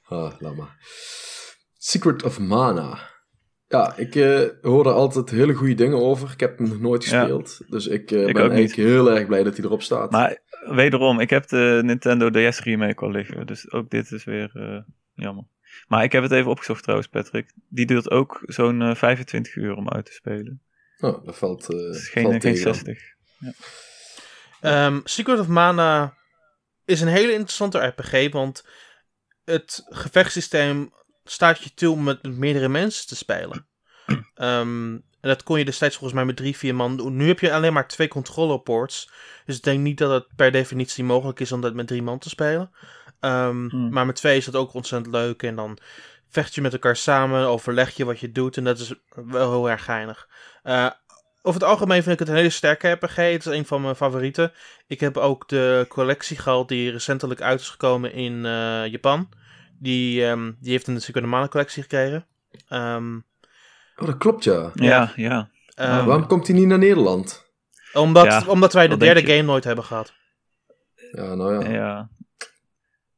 [0.08, 0.78] ah, laat maar.
[1.90, 3.10] Secret of Mana.
[3.68, 6.32] Ja, ik eh, hoor er altijd hele goede dingen over.
[6.32, 7.20] Ik heb hem nog nooit Ja.
[7.20, 7.62] gespeeld.
[7.68, 10.12] Dus ik eh, Ik ben ook eigenlijk heel erg blij dat hij erop staat.
[10.12, 10.38] Maar
[10.70, 14.82] wederom, ik heb de Nintendo DS remake al liggen, dus ook dit is weer eh,
[15.14, 15.44] jammer.
[15.88, 17.52] Maar ik heb het even opgezocht trouwens, Patrick.
[17.70, 20.62] Die duurt ook zo'n eh, 25 uur om uit te spelen.
[21.00, 22.74] Oh, dat valt, eh is geen, valt geen tegen dan.
[22.74, 23.02] 60.
[24.62, 26.14] Ehm, Secret of Mana
[26.86, 28.66] is een hele interessante RPG, want
[29.44, 30.98] het gevechtssysteem
[31.32, 33.68] staat je toe om met meerdere mensen te spelen.
[34.36, 37.16] Ehm, en dat kon je destijds volgens mij met drie, vier man doen.
[37.16, 39.12] Nu heb je alleen maar twee controllerports.
[39.46, 42.20] Dus ik denk niet dat het per definitie mogelijk is om dat met drie man
[42.20, 42.72] te spelen.
[43.20, 43.90] Ehm, Hmm.
[43.90, 45.44] Maar met twee is dat ook ontzettend leuk.
[45.44, 45.78] En dan
[46.30, 48.58] vecht je met elkaar samen, overleg je wat je doet.
[48.58, 50.28] En dat is wel heel erg geinig.
[50.64, 50.90] Eh,
[51.42, 53.16] over het algemeen vind ik het een hele sterke RPG.
[53.16, 54.52] Het is een van mijn favorieten.
[54.88, 59.30] Ik heb ook de collectie gehad die recentelijk uit is gekomen in eh, Japan.
[59.80, 62.26] Die, ehm, die heeft een Secret of Mana collectie gekregen.
[62.68, 63.16] Ehm,
[63.96, 64.72] Oh, dat klopt ja.
[64.74, 65.50] Ja, ja.
[65.76, 67.48] ehm, Waarom komt hij niet naar Nederland?
[67.94, 70.14] omdat, Ja, omdat wij de derde game nooit hebben gehad.
[71.12, 71.72] Ja, nou ja.
[71.72, 72.10] ja.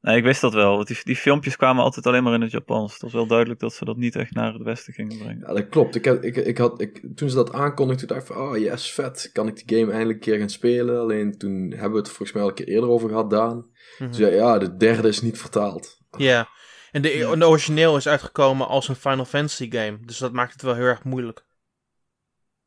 [0.01, 0.75] Nee, ik wist dat wel.
[0.75, 2.93] want Die, die filmpjes kwamen altijd alleen maar in het Japans.
[2.93, 5.43] Het was wel duidelijk dat ze dat niet echt naar het westen gingen brengen.
[5.47, 5.95] Ja, dat klopt.
[5.95, 8.91] Ik, had- ik, ik had, ik, toen ze dat aankondigden, dacht ik van, oh yes,
[8.91, 9.29] vet.
[9.33, 10.99] Kan ik die game eindelijk een keer gaan spelen?
[10.99, 13.55] Alleen toen hebben we het volgens mij al een keer eerder over gehad, Daan.
[13.57, 13.65] Mhm.
[14.03, 16.00] Toen zei ja, de derde is niet vertaald.
[16.17, 16.49] Ja.
[16.91, 19.97] En de, origineel is uitgekomen als een Final Fantasy game.
[20.01, 21.45] Dus dat maakt het wel heel erg moeilijk.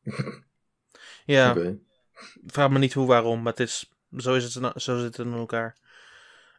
[1.25, 1.77] ja, Oké.
[2.45, 3.41] vraag me niet hoe, waarom.
[3.41, 5.77] Maar het is, zo, is het, zo zit het in elkaar.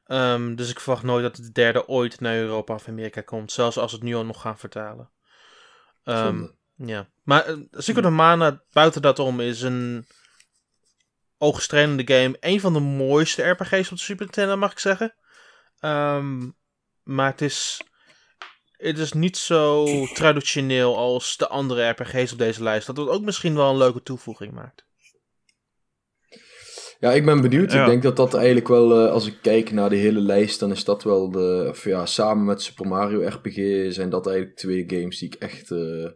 [0.07, 3.53] Ehm, dus ik verwacht nooit dat de derde ooit naar Europa of Amerika komt.
[3.53, 5.11] Zelfs als we het nu al nog gaan vertalen.
[6.05, 6.55] Zonde.
[6.75, 7.09] ja.
[7.23, 10.07] Maar eh, Secret of Mana, buiten dat om, is een
[11.39, 12.37] oogstrelende game.
[12.41, 15.15] Een van de mooiste RPG's op de Super Nintendo, mag ik zeggen.
[15.81, 16.51] Ehm,
[17.07, 17.81] maar het is,
[18.77, 22.87] het is niet zo traditioneel als de andere RPG's op deze lijst.
[22.87, 24.85] Dat het ook misschien wel een leuke toevoeging maakt.
[26.99, 27.73] Ja, ik ben benieuwd.
[27.73, 27.81] Ja.
[27.81, 30.71] Ik denk dat dat eigenlijk wel, eh, als ik kijk naar de hele lijst, dan
[30.71, 34.85] is dat wel de, of ja, samen met Super Mario RPG zijn dat eigenlijk twee
[34.87, 36.11] games die ik echt, eh,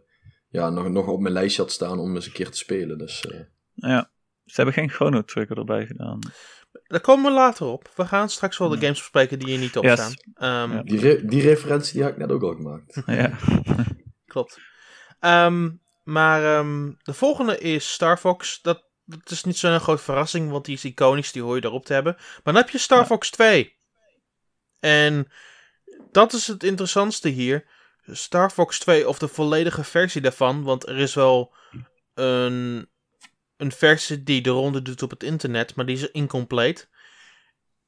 [0.49, 2.97] ja, nog, nog op mijn lijstje had staan om eens een keer te spelen.
[2.97, 3.39] Dus, eh,
[3.73, 4.11] Ja.
[4.45, 6.19] Ze hebben geen Chrono Trigger erbij gedaan.
[6.87, 7.89] Daar komen we later op.
[7.95, 9.93] We gaan straks wel de games bespreken die hier niet op Yes.
[9.99, 10.13] staan.
[10.33, 10.83] Ehm, Ja.
[10.83, 13.01] die, re- die referentie die had ik net ook al gemaakt.
[13.05, 13.37] ja.
[14.25, 14.59] Klopt.
[15.19, 15.69] Ehm,
[16.03, 18.61] maar ehm, de volgende is Star Fox.
[18.61, 21.85] Dat, dat is niet zo'n grote verrassing, want die is iconisch, die hoor je daarop
[21.85, 22.13] te hebben.
[22.17, 23.05] Maar dan heb je Star Ja.
[23.05, 23.75] Fox 2.
[24.79, 25.31] En
[26.11, 27.65] dat is het interessantste hier.
[28.05, 31.53] Star Fox 2, of de volledige versie daarvan, want er is wel
[32.13, 32.89] een,
[33.61, 36.87] een versie die de ronde doet op het internet, maar die is incomplete.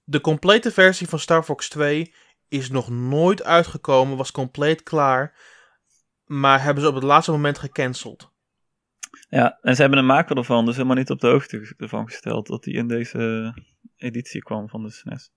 [0.03, 2.13] De complete versie van Star Fox 2
[2.47, 5.35] is nog nooit uitgekomen, was compleet klaar.
[6.25, 8.31] Maar hebben ze op het laatste moment gecanceld.
[9.29, 12.47] ja, en ze hebben een maker ervan dus helemaal niet op de hoogte ervan gesteld
[12.47, 13.53] dat die in deze
[13.97, 15.31] editie kwam van de E SNES.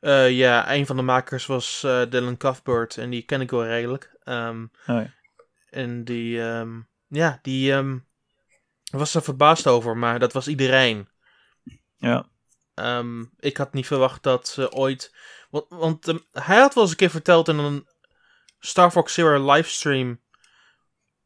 [0.00, 3.64] Eh, ja, een van de makers was eh, Dylan Cuthbert en die ken ik wel
[3.64, 4.16] redelijk.
[4.24, 5.14] Oh ja.
[5.70, 7.98] En die, ehm, ja, die ehm,
[8.98, 11.08] was er verbaasd over, maar dat was iedereen.
[11.96, 12.26] Ja.
[12.74, 15.14] Ehm, ik had niet verwacht dat ze ooit.
[15.50, 17.88] Want, want ehm, hij had wel eens een keer verteld in een
[18.58, 20.20] Star Fox Zero livestream.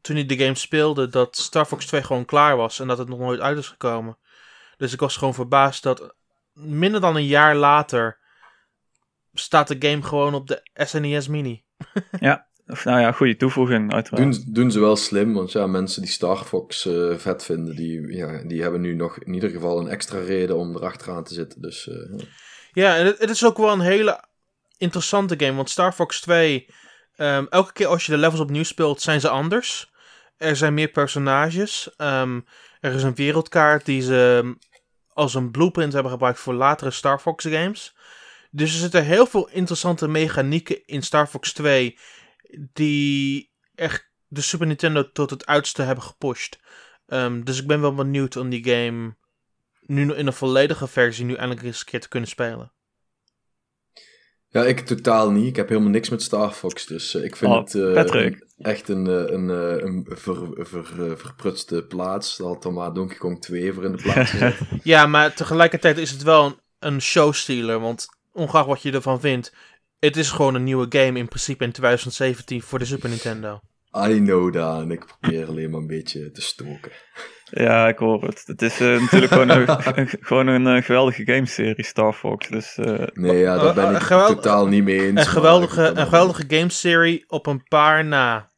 [0.01, 3.07] Toen hij de game speelde, dat Star Fox 2 gewoon klaar was en dat het
[3.07, 4.17] nog nooit uit is gekomen.
[4.77, 6.15] Dus ik was gewoon verbaasd dat
[6.53, 8.19] minder dan een jaar later.
[9.33, 11.63] staat de game gewoon op de SNES Mini.
[12.67, 14.33] Of, nou ja, goede toevoeging, uiteraard.
[14.33, 18.15] Doen, doen ze wel slim, want ja, mensen die Star Fox eh, vet vinden, die,
[18.15, 21.61] ja, die hebben nu nog in ieder geval een extra reden om erachteraan te zitten.
[21.61, 22.25] Dus eh,
[22.71, 24.23] Ja, en het, het is ook wel een hele
[24.77, 25.55] interessante game.
[25.55, 26.69] Want Star Fox 2,
[27.15, 29.91] ehm, elke keer als je de levels opnieuw speelt, zijn ze anders.
[30.37, 31.89] Er zijn meer personages.
[31.97, 32.39] Ehm,
[32.79, 34.53] er is een wereldkaart die ze ehm,
[35.13, 37.95] als een blueprint hebben gebruikt voor latere Star Fox games.
[38.51, 41.97] Dus er zitten heel veel interessante mechanieken in Star Fox 2
[42.73, 46.59] die echt de Super Nintendo tot het uiterste hebben gepusht.
[47.07, 49.15] Ehm, dus ik ben wel benieuwd om die game
[49.81, 52.71] nu in een volledige versie nu eindelijk eens een keer te kunnen spelen.
[54.49, 55.47] ja, ik totaal niet.
[55.47, 58.89] Ik heb helemaal niks met Star Fox, dus eh, ik vind Oh, het eh, echt
[58.89, 62.37] een, eh, een, eh, een ver, ver, verprutste plaats.
[62.37, 64.57] Daar had dan maar Donkey Kong 2 voor in de plaats gezet.
[64.83, 67.79] Ja, maar tegelijkertijd is het wel een, een showstealer.
[67.79, 69.53] Want ongeacht wat je ervan vindt,
[69.99, 73.59] het is gewoon een nieuwe game in principe in 2017 voor de Super Nintendo.
[74.07, 76.91] I know that, en ik probeer alleen maar een beetje te stoken.
[77.43, 78.43] Ja, ik hoor het.
[78.45, 82.47] Het is eh, natuurlijk gewoon een, gewoon een eh, geweldige gameserie, Star Fox.
[82.49, 85.19] Dus eh, Nee, ja, daar ben ik geweld- totaal niet mee eens.
[85.19, 88.51] Een geweldige, een geweldige gameserie op een paar na.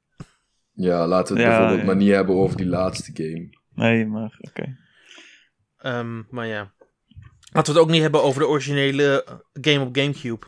[0.73, 1.93] Ja, laten we het Ja, bijvoorbeeld ja.
[1.93, 3.49] maar niet hebben over die laatste game.
[3.73, 4.77] nee, maar oké.
[5.77, 6.71] Ehm, maar ja.
[7.51, 9.25] Laten we het ook niet hebben over de originele
[9.61, 10.45] game op Gamecube.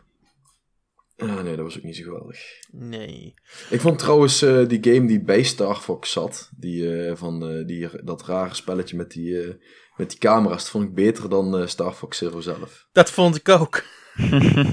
[1.22, 2.38] Ah, nee, dat was ook niet zo geweldig.
[2.70, 3.34] Nee.
[3.70, 7.66] Ik vond trouwens eh, die game die bij Star Fox zat, die, eh, van, eh,
[7.66, 9.58] die, dat rare spelletje met die,
[9.96, 12.86] met die camera's, dat vond ik beter dan Star Fox Zero zelf.
[12.92, 13.82] Dat vond ik ook.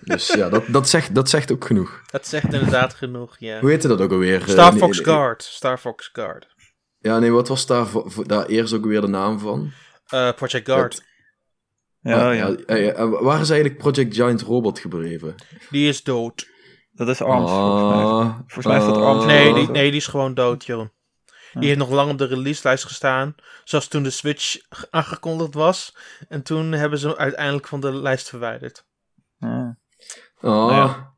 [0.00, 2.02] Dus ja, dat, dat, zegt, dat zegt ook genoeg.
[2.10, 3.60] Dat zegt inderdaad genoeg, ja.
[3.60, 4.42] Hoe heette dat ook alweer?
[4.46, 5.42] Star Fox nee, Guard.
[5.42, 6.46] Star Fox Guard.
[6.98, 9.72] Ja, nee, wat was daar, eerst ook weer de naam van?
[10.34, 11.02] Project Guard.
[12.02, 12.32] Ja.
[12.32, 15.34] ja, ja, ja, waar is eigenlijk Project Giant Robot gebleven?
[15.70, 16.50] Die is dood.
[16.92, 18.04] Dat is Arms, volgens mij.
[18.04, 19.24] Ah, Volgens mij is dat Arms.
[19.24, 20.90] Nee, die, nee, die is gewoon dood, Jeroen.
[21.52, 23.34] Die heeft nog lang op de releaselijst gestaan.
[23.64, 24.56] Zoals toen de Switch
[24.90, 25.96] aangekondigd was.
[26.28, 28.84] En toen hebben ze hem uiteindelijk van de lijst verwijderd.
[29.38, 29.76] Ja,
[30.40, 30.50] Ah.
[30.50, 31.14] Nou ja.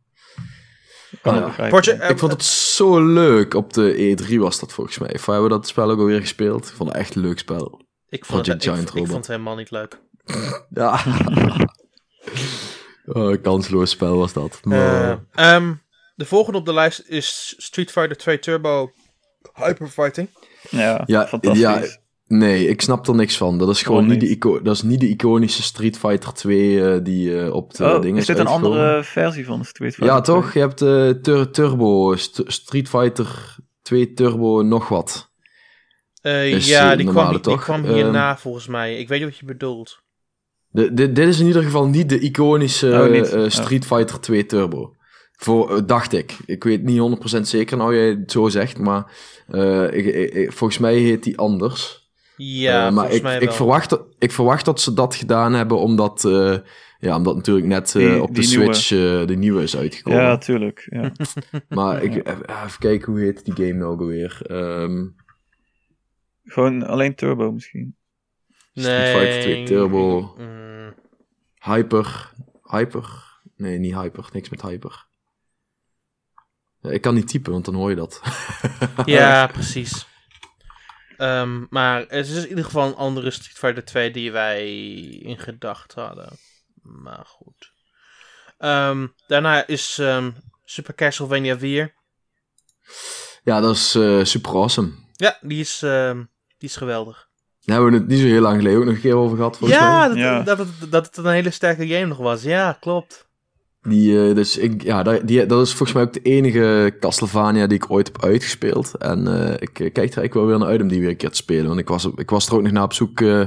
[1.22, 1.46] kan Ah, ik ja.
[1.48, 1.80] begrijpen.
[1.80, 3.54] Project, eh, Ik vond het zo leuk.
[3.54, 5.14] Op de E3 was dat volgens mij.
[5.14, 6.68] Of hebben we dat spel ook alweer gespeeld?
[6.68, 7.80] Ik vond het echt een leuk spel.
[8.08, 9.08] ik vond, het, Project ik, Giant ik Robot.
[9.10, 10.00] vond het helemaal niet leuk.
[10.70, 11.00] Ja.
[13.06, 14.60] oh, een kansloos spel was dat.
[14.62, 15.72] Maar, Eh, ehm,
[16.14, 18.90] de volgende op de lijst is Street Fighter 2 Turbo
[19.54, 20.28] Hyperfighting.
[20.70, 21.60] Ja, Ja, fantastisch.
[21.60, 21.82] ja,
[22.26, 23.58] nee, ik snap er niks van.
[23.58, 26.92] Dat is gewoon Waarom niet de, ico dat is niet de iconische Street Fighter 2
[26.94, 29.94] eh, die eh, op de oh, dingen is dit een andere versie van de Street
[29.94, 30.36] Fighter Ja, 2?
[30.36, 30.52] toch?
[30.52, 35.32] Je hebt eh, tur Turbo, St- Street Fighter 2 Turbo nog wat.
[36.20, 37.62] Eh, ja, die, normale, kwam, die toch?
[37.62, 38.98] kwam Ehm, hierna volgens mij.
[38.98, 40.02] Ik weet niet wat je bedoelt.
[40.74, 43.32] De, de- dit is in ieder geval niet de iconische Oh, niet.
[43.32, 44.94] eh, Street Fighter 2 Turbo.
[45.32, 46.36] Voor, eh, dacht ik.
[46.46, 49.12] Ik weet niet 100% zeker nou jij het zo zegt, maar
[49.48, 52.08] eh, ik, ik- ik- volgens mij heet die anders.
[52.36, 55.78] Ja, maar volgens ik, mij ik, verwacht, dat- ik verwacht dat ze dat gedaan hebben
[55.78, 56.22] omdat,
[56.98, 58.74] ja, omdat natuurlijk net Die- op de nieuwe.
[58.74, 58.88] Switch
[59.28, 60.20] de nieuwe is uitgekomen.
[60.20, 60.86] Ja, tuurlijk.
[60.90, 61.12] Ja.
[61.68, 64.38] Maar ik, even kijken hoe heet die game nou alweer.
[64.46, 65.06] Ehm
[66.44, 67.96] Gewoon alleen Turbo misschien.
[68.74, 70.34] Street Fighter 2 Turbo.
[70.38, 70.94] Mm,
[71.58, 72.30] Hyper.
[72.62, 73.22] Hyper?
[73.56, 74.28] Nee, niet Hyper.
[74.32, 75.06] Niks met Hyper.
[76.80, 78.20] Ik kan niet typen, want dan hoor je dat.
[79.04, 80.06] ja, precies.
[81.16, 84.72] Ehm, maar het is in ieder geval een andere Street Fighter 2 die wij
[85.08, 86.38] in gedachten hadden.
[86.82, 87.72] Maar goed.
[88.58, 90.30] Ehm, daarna is ehm,
[90.64, 91.94] Super Castlevania 4.
[93.44, 94.92] Ja, dat is eh, super awesome.
[95.12, 95.78] Ja, die is,
[96.58, 97.28] die is geweldig.
[97.64, 99.58] Daar hebben we het niet zo heel lang geleden ook nog een keer over gehad,
[99.58, 99.88] volgens mij.
[99.88, 100.42] Ja, dat, Ja.
[100.42, 102.42] Dat, het, dat het een hele sterke game nog was.
[102.42, 103.28] Ja, klopt.
[103.82, 107.66] Die, eh, dus ik, ja, dat, die, dat is volgens mij ook de enige Castlevania
[107.66, 108.94] die ik ooit heb uitgespeeld.
[108.98, 111.16] En eh, ik eh, kijk er eigenlijk wel weer naar uit om die weer een
[111.16, 111.66] keer te spelen.
[111.66, 113.42] Want ik was, ik was er ook nog naar op zoek eh,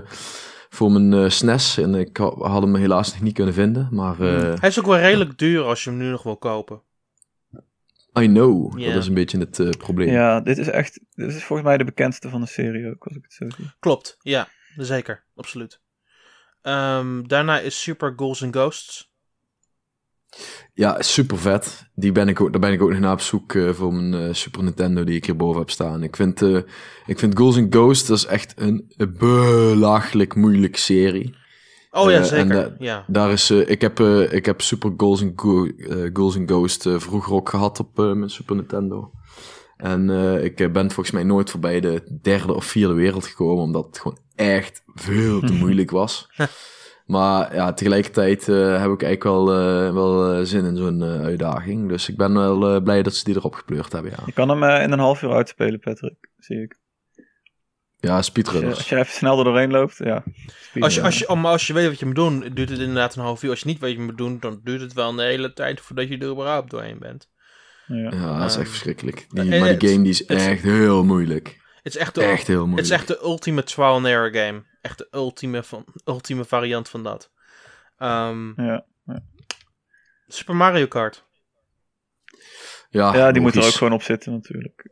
[0.69, 1.77] voor mijn SNES.
[1.77, 3.87] En ik ha- had hem helaas nog niet kunnen vinden.
[3.91, 6.81] Maar eh, Hij is ook wel redelijk duur als je hem nu nog wil kopen.
[8.21, 10.09] I know, dat is een beetje het eh, probleem.
[10.09, 10.99] Ja, dit is echt...
[11.09, 13.71] Dit is volgens mij de bekendste van de serie ook, als ik het zo zie.
[13.79, 15.81] Klopt, ja, zeker, absoluut.
[16.61, 19.11] Ehm, daarna is Super Ghouls and Ghosts.
[20.73, 21.89] Ja, super vet.
[21.95, 24.27] Die ben ik ook, daar ben ik ook nog naar op zoek eh, voor mijn
[24.27, 26.03] eh, Super Nintendo die ik hierboven heb staan.
[26.03, 26.59] Ik vind, eh
[27.05, 31.35] ik vind Ghouls and Ghosts, dat is echt een belachelijk moeilijke serie.
[31.97, 32.47] Oh ja, Eh, en zeker.
[32.49, 33.03] da- ja.
[33.07, 36.49] Daar is, eh, ik, heb, eh, ik heb Super Ghouls and, Go eh, Ghouls and
[36.51, 39.11] Ghosts eh, vroeger ook gehad op eh, mijn Super Nintendo.
[39.77, 43.63] En eh, ik eh, ben volgens mij nooit voorbij de derde of vierde wereld gekomen,
[43.63, 46.27] omdat het gewoon echt veel te moeilijk was.
[47.07, 51.21] Maar ja, tegelijkertijd eh, heb ik eigenlijk wel, eh, wel eh, zin in zo'n eh,
[51.21, 51.89] uitdaging.
[51.89, 54.23] Dus ik ben wel eh, blij dat ze die erop gepleurd hebben, ja.
[54.25, 56.29] Je kan hem eh, in een half uur uitspelen, Patrick.
[56.37, 56.75] Zie ik.
[57.99, 58.77] Ja, Als je, speedrunners.
[58.77, 60.23] als je even snel er doorheen loopt, ja.
[60.79, 62.79] Als je, als, je, oh, maar als je weet wat je moet doen, duurt het
[62.79, 63.49] inderdaad een half uur.
[63.49, 65.81] Als je niet weet wat je moet doen, dan duurt het wel een hele tijd
[65.81, 67.29] voordat je er überhaupt doorheen bent.
[67.87, 67.95] Ja.
[67.95, 69.25] Ja, dat is echt Ehm, verschrikkelijk.
[69.29, 71.47] Die, en maar het- die game die is het- echt heel moeilijk.
[71.83, 74.63] Het is echt de, Echt heel het is echt de ultieme trial and error game.
[74.81, 77.31] Echt de ultieme, van, ultieme variant van dat.
[77.97, 78.85] Ehm, Ja.
[80.27, 81.25] Super Mario Kart.
[82.89, 83.77] Ja, ja, die moet er ook logisch.
[83.77, 84.89] gewoon op zitten natuurlijk.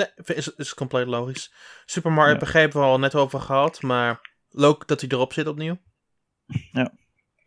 [0.00, 1.52] Nee, is, is compleet logisch.
[1.84, 2.38] Super Mario Ja.
[2.40, 5.78] RPG hebben we al net over gehad, maar leuk dat hij erop zit opnieuw.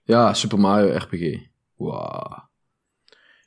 [0.03, 1.47] Ja, Super Mario RPG.
[1.75, 2.49] Wauw.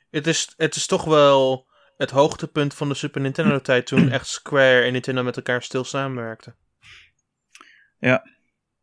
[0.09, 1.67] Het is, het is toch wel
[1.97, 5.83] het hoogtepunt van de Super Nintendo tijd toen echt Square en Nintendo met elkaar stil
[5.83, 6.55] samenwerkten.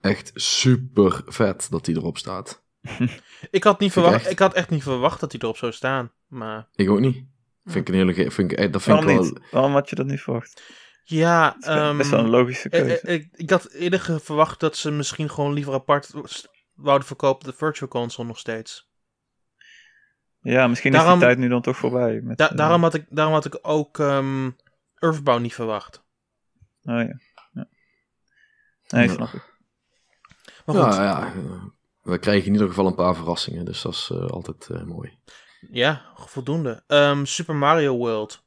[0.01, 2.63] Echt super vet dat die erop staat.
[3.51, 4.31] Ik had, niet ik verwacht, echt.
[4.31, 6.13] ik had echt niet verwacht dat hij erop zou staan.
[6.27, 7.25] Maar Ik ook niet.
[7.64, 8.14] Vind ik een hele...
[8.14, 9.33] ge- Vind ik, eh, dat vind Waarom ik wel...
[9.40, 9.50] niet?
[9.50, 10.62] Waarom had je dat niet verwacht?
[11.05, 13.00] ja, Het is best wel een ehm, logische ik, keuze.
[13.07, 16.11] ik, ik had eerder verwacht dat ze misschien gewoon liever apart
[16.74, 18.88] wouden verkopen de Virtual Console nog steeds.
[20.40, 22.20] ja, misschien is die tijd nu dan toch voorbij.
[22.22, 24.50] Met, Da- eh, daarom, had ik, daarom had ik ook ehm
[24.98, 25.96] Earthbound niet verwacht.
[26.83, 27.18] oh, ja.
[27.53, 27.68] ja.
[28.88, 29.12] Nee, Ja.
[29.12, 29.18] ik.
[29.18, 31.27] Maar goed, Ja, ja.
[31.35, 31.62] eh,
[32.03, 35.18] We krijgen in ieder geval een paar verrassingen, dus dat is eh, altijd eh, mooi.
[35.70, 36.83] Ja, voldoende.
[36.87, 38.42] Ehm, Super Mario World.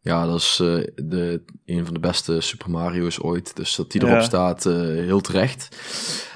[0.00, 3.56] Ja, dat is eh, de, een van de beste Super Mario's ooit.
[3.56, 4.20] Dus dat die erop Ja.
[4.22, 5.76] staat, eh, heel terecht.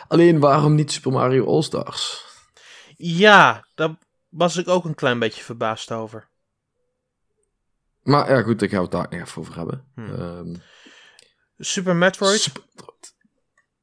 [0.08, 2.24] Alleen, waarom niet Super Mario All-Stars?
[2.96, 3.96] Ja, daar
[4.28, 6.28] was ik ook een klein beetje verbaasd over.
[8.02, 9.84] Maar ja, goed, ik ga het daar nog even over hebben.
[9.94, 10.14] Hmm.
[10.14, 10.54] Ehm,
[11.58, 12.40] Super Metroid.
[12.40, 12.62] Super-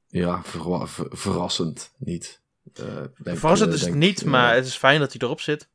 [0.08, 2.42] Ja, ver- verrassend niet.
[2.74, 5.70] Denk, Verrassend is het denk, niet, maar het is fijn dat hij erop zit.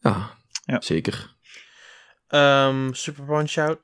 [0.00, 0.30] Ja,
[0.64, 0.80] Ja.
[0.80, 1.34] zeker.
[2.26, 3.80] Ehm, Super Punch-Out.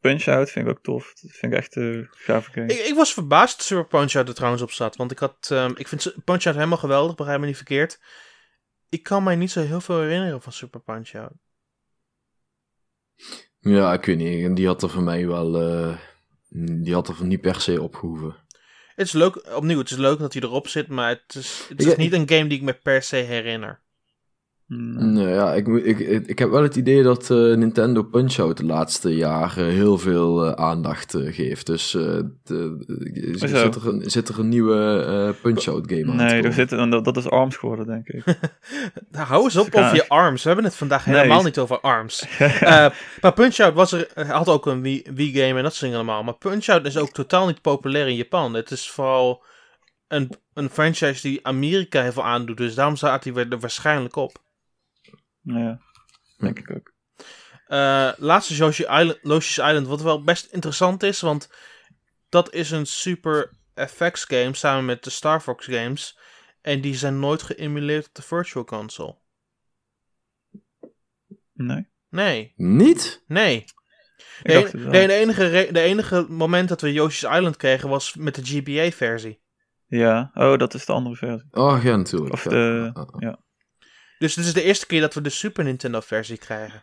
[0.00, 1.12] Punch-Out vind ik ook tof.
[1.20, 2.66] Dat vind ik echt een gave game.
[2.72, 4.96] Ik, ik was verbaasd dat Super Punch-Out er trouwens op zat.
[4.96, 8.00] Want ik had, ehm, ik vind Punch-Out helemaal geweldig, begrijp me niet verkeerd.
[8.88, 11.32] Ik kan mij niet zo heel veel herinneren van Super Punch-Out.
[13.60, 14.44] Ja, ik weet niet.
[14.44, 15.60] En die had er voor mij wel...
[15.60, 15.98] eh,
[16.82, 18.36] die had er niet per se opgehoeven.
[18.94, 21.80] Het is leuk, opnieuw, het is leuk dat hij erop zit, maar het is, het
[21.80, 23.82] is Ja, niet een game die ik me per se herinner.
[24.74, 25.12] Hmm.
[25.12, 29.14] Nou ja, ik, ik, ik, heb wel het idee dat eh, Nintendo Punch-Out de laatste
[29.16, 31.66] jaren heel veel eh, aandacht eh, geeft.
[31.66, 32.02] Dus eh,
[32.44, 32.84] de,
[33.34, 37.04] zit, er een, zit er een nieuwe eh, Punch-Out game aan Nee, er zit, dat,
[37.04, 38.24] dat is ARMS geworden, denk ik.
[39.10, 40.42] Nou, hou eens op over je arms.
[40.42, 41.16] We hebben het vandaag Nee.
[41.16, 42.26] helemaal niet over arms.
[42.60, 42.86] Eh,
[43.20, 46.22] maar Punch-Out was er, had ook een Wii- Wii-game en dat soort dingen allemaal.
[46.22, 48.54] Maar Punch-Out is ook totaal niet populair in Japan.
[48.54, 49.42] Het is vooral
[50.08, 52.56] een, een franchise die Amerika heel veel aandoet.
[52.56, 54.42] Dus daarom staat hij weer er waarschijnlijk op.
[55.44, 55.80] ja,
[56.38, 56.92] denk ik ook.
[57.66, 61.50] Eh, laatste Yoshi Island, Yoshi's Island, wat wel best interessant is, want
[62.28, 66.18] dat is een super FX game samen met de Star Fox games.
[66.60, 69.16] En die zijn nooit geëmuleerd op de Virtual Console.
[71.52, 71.88] Nee?
[72.08, 73.22] Nee, Niet?
[73.26, 73.64] nee.
[74.42, 78.42] Ik De, enige re- de enige moment dat we Yoshi's Island kregen was met de
[78.44, 79.42] GBA-versie.
[79.86, 81.48] Ja, oh, dat is de andere versie.
[81.50, 82.32] Oh ja, natuurlijk.
[82.32, 82.50] Of Ja.
[82.50, 83.38] de- ja.
[84.18, 86.82] Dus dit is de eerste keer dat we de Super Nintendo-versie krijgen.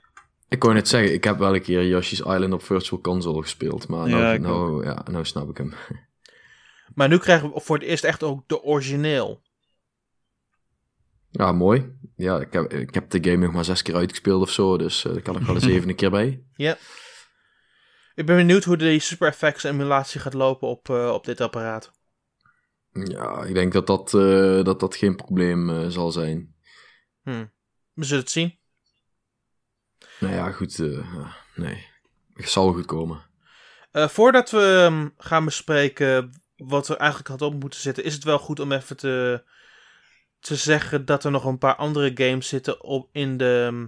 [0.49, 3.87] Ik wou net zeggen, ik heb wel een keer Yoshi's Island op Virtual Console gespeeld.
[3.87, 5.73] Maar nou, Ja, nou, ja, nou snap ik hem.
[6.95, 9.41] Maar nu krijgen we voor het eerst echt ook de origineel.
[11.29, 11.95] Ja, mooi.
[12.15, 14.77] Ja, ik heb, ik heb de game nog maar zes keer uitgespeeld of zo.
[14.77, 16.43] Dus eh daar kan ik wel eens even een keer bij.
[18.15, 21.91] Ik ben benieuwd hoe de Super FX emulatie gaat lopen op, eh, op dit apparaat.
[22.89, 26.55] Ja, ik denk dat dat, eh, dat, dat geen probleem zal zijn.
[27.23, 27.45] Hm.
[27.93, 28.57] We zullen het zien.
[30.19, 30.79] Nou ja, goed.
[30.79, 31.87] eh, nee,
[32.33, 33.29] het zal goed komen.
[33.91, 38.23] Eh, voordat we ehm, gaan bespreken wat er eigenlijk had op moeten zitten, is het
[38.23, 39.43] wel goed om even te,
[40.39, 43.87] te zeggen dat er nog een paar andere games zitten op, in, de, ehm,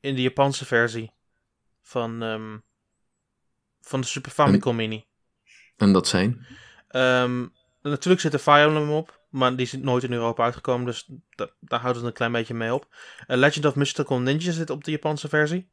[0.00, 1.12] in de Japanse versie
[1.82, 2.58] van, ehm,
[3.80, 5.06] van de Super Famicom Mini.
[5.76, 6.46] En dat zijn?
[7.82, 9.17] Natuurlijk zit er Fire Emblem op.
[9.28, 12.54] Maar die is nooit in Europa uitgekomen, dus da- daar houdt het een klein beetje
[12.54, 12.94] mee op.
[13.26, 15.70] Eh, Legend of Mystical Ninja zit op de Japanse versie.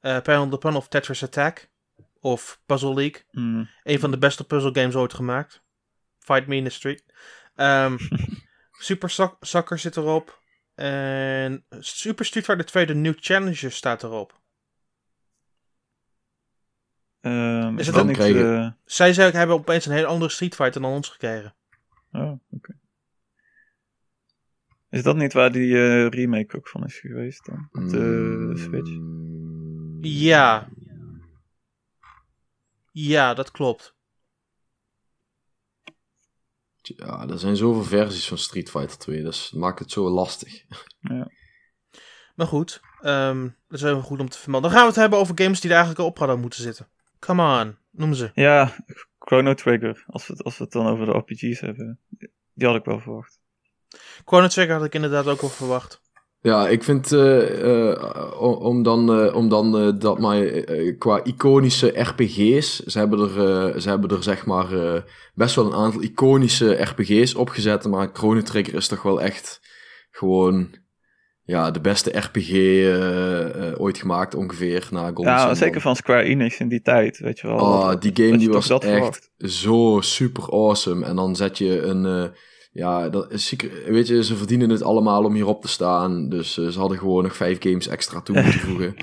[0.00, 1.68] Eh Panel the Pun of Tetris Attack.
[2.20, 3.22] Of Puzzle League.
[3.30, 3.68] Hmm.
[3.82, 5.62] Een van de beste puzzle games ooit gemaakt.
[6.18, 7.04] Fight Me in the Street.
[7.54, 7.96] Ehm,
[8.78, 10.42] Super Soc- Soccer zit erop.
[10.74, 14.40] En Super Street Fighter 2 de New Challenger staat erop.
[17.20, 20.80] Ehm, Is het dan krijgen- eh, Zij zei, hebben opeens een hele andere Street Fighter
[20.80, 21.54] dan ons gekregen.
[22.12, 22.78] Oh, oké.
[24.90, 27.68] Is dat niet waar die eh, remake ook van is geweest dan?
[27.72, 28.90] Op de Mm, Switch?
[30.20, 30.68] Ja.
[32.92, 33.94] Ja, dat klopt.
[36.82, 40.64] Ja, er zijn zoveel versies van Street Fighter 2, dus het maakt het zo lastig.
[42.34, 44.70] Maar goed, ehm, dat is even goed om te vermelden.
[44.70, 46.88] Dan gaan we het hebben over games die er eigenlijk al op hadden moeten zitten.
[47.18, 48.30] Come on, noem ze.
[48.34, 48.76] Ja,
[49.26, 50.04] Chrono Trigger.
[50.06, 52.00] Als we, het, als we het dan over de RPG's hebben.
[52.54, 53.38] Die had ik wel verwacht.
[54.24, 56.00] Chrono Trigger had ik inderdaad ook wel verwacht.
[56.40, 60.46] Ja, ik vind, eh, eh, om- dan, eh, om dan eh, dat maar
[60.98, 65.02] qua iconische RPG's, ze hebben er, ze hebben er zeg maar eh,
[65.34, 69.60] best wel een aantal iconische RPG's opgezet, maar Chrono Trigger is toch wel echt
[70.10, 70.74] gewoon
[71.46, 76.22] ja, de beste RPG eh, eh, ooit gemaakt ongeveer na Golden Ja, zeker van Square
[76.22, 77.56] Enix in die tijd, weet je wel.
[77.56, 79.30] Oh, die game die was echt verwacht.
[79.38, 81.04] zo super awesome.
[81.04, 82.06] En dan zet je een...
[82.06, 82.28] eh,
[82.72, 86.28] ja, dat is zeker, weet je, ze verdienen het allemaal om hierop te staan.
[86.28, 88.96] Dus ze hadden gewoon nog vijf games extra toe moeten voegen.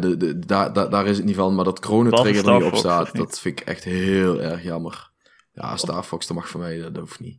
[0.00, 1.54] De, de, daar, daar, daar is het niet van.
[1.54, 5.10] Maar dat Chrono Trigger er niet op staat, dat vind ik echt heel erg jammer.
[5.52, 7.38] Ja, Star Fox, dat mag voor mij, dat, dat hoeft niet.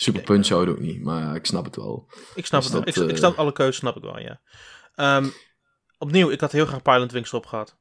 [0.00, 2.06] Super Punch Out ook niet, maar ik snap het wel.
[2.34, 2.84] Ik snap Dus het.
[2.86, 4.40] dat, ik, ik eh, snap alle keuzes, snap ik wel, ja.
[4.94, 5.26] Ehm,
[5.98, 7.76] opnieuw, ik had heel graag Pilot Wings erop gehad.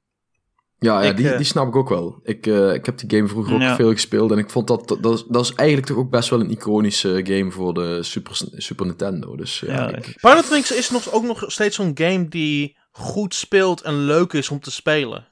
[0.80, 2.20] Ja, ja Ik, die, eh, die snap ik ook wel.
[2.24, 3.76] Ik, eh, ik heb die game vroeger ook Ja.
[3.76, 6.30] veel gespeeld en ik vond dat, dat, dat, is, dat is eigenlijk toch ook best
[6.30, 9.36] wel een iconische game voor de Super, Super Nintendo.
[9.36, 13.36] Dus ja, Ja, ik, Pilot Wings is nog, ook nog steeds zo'n game die goed
[13.36, 15.28] speelt en leuk is om te spelen.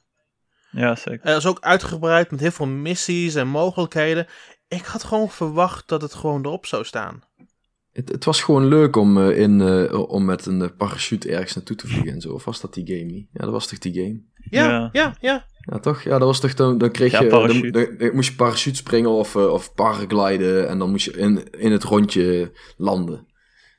[0.70, 1.20] Ja, zeker.
[1.22, 4.26] Hij is ook uitgebreid met heel veel missies en mogelijkheden.
[4.68, 7.22] Ik had gewoon verwacht dat het gewoon erop zou staan.
[7.92, 11.54] het, het was gewoon leuk om, eh, in, eh, om met een eh, parachute ergens
[11.54, 12.32] naartoe te vliegen en zo.
[12.32, 13.28] Of was dat die game niet?
[13.32, 14.22] Ja, dat was toch die game?
[14.50, 14.88] Ja, Ja.
[14.92, 15.46] ja, ja.
[15.60, 16.02] Ja, toch?
[16.02, 17.28] Ja, dat was toch dan, dan kreeg Ja, je...
[17.28, 21.50] Dan, dan- dan moest je parachute springen of, of paragliden en dan moest je in,
[21.50, 23.26] in het rondje landen.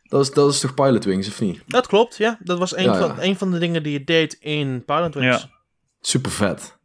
[0.03, 1.61] Dat is, dat is toch Pilot Wings, of niet?
[1.67, 2.39] Dat klopt, ja.
[2.43, 3.23] Dat was een, Ja, van, ja.
[3.23, 5.41] een van de dingen die je deed in Pilot Wings.
[5.41, 5.49] Ja.
[6.01, 6.76] Super vet.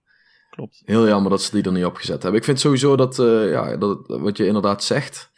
[0.57, 0.83] Klopt.
[0.85, 2.41] Heel jammer dat ze die er niet opgezet hebben.
[2.41, 5.31] Ik vind sowieso dat, eh, ja, dat wat je inderdaad zegt.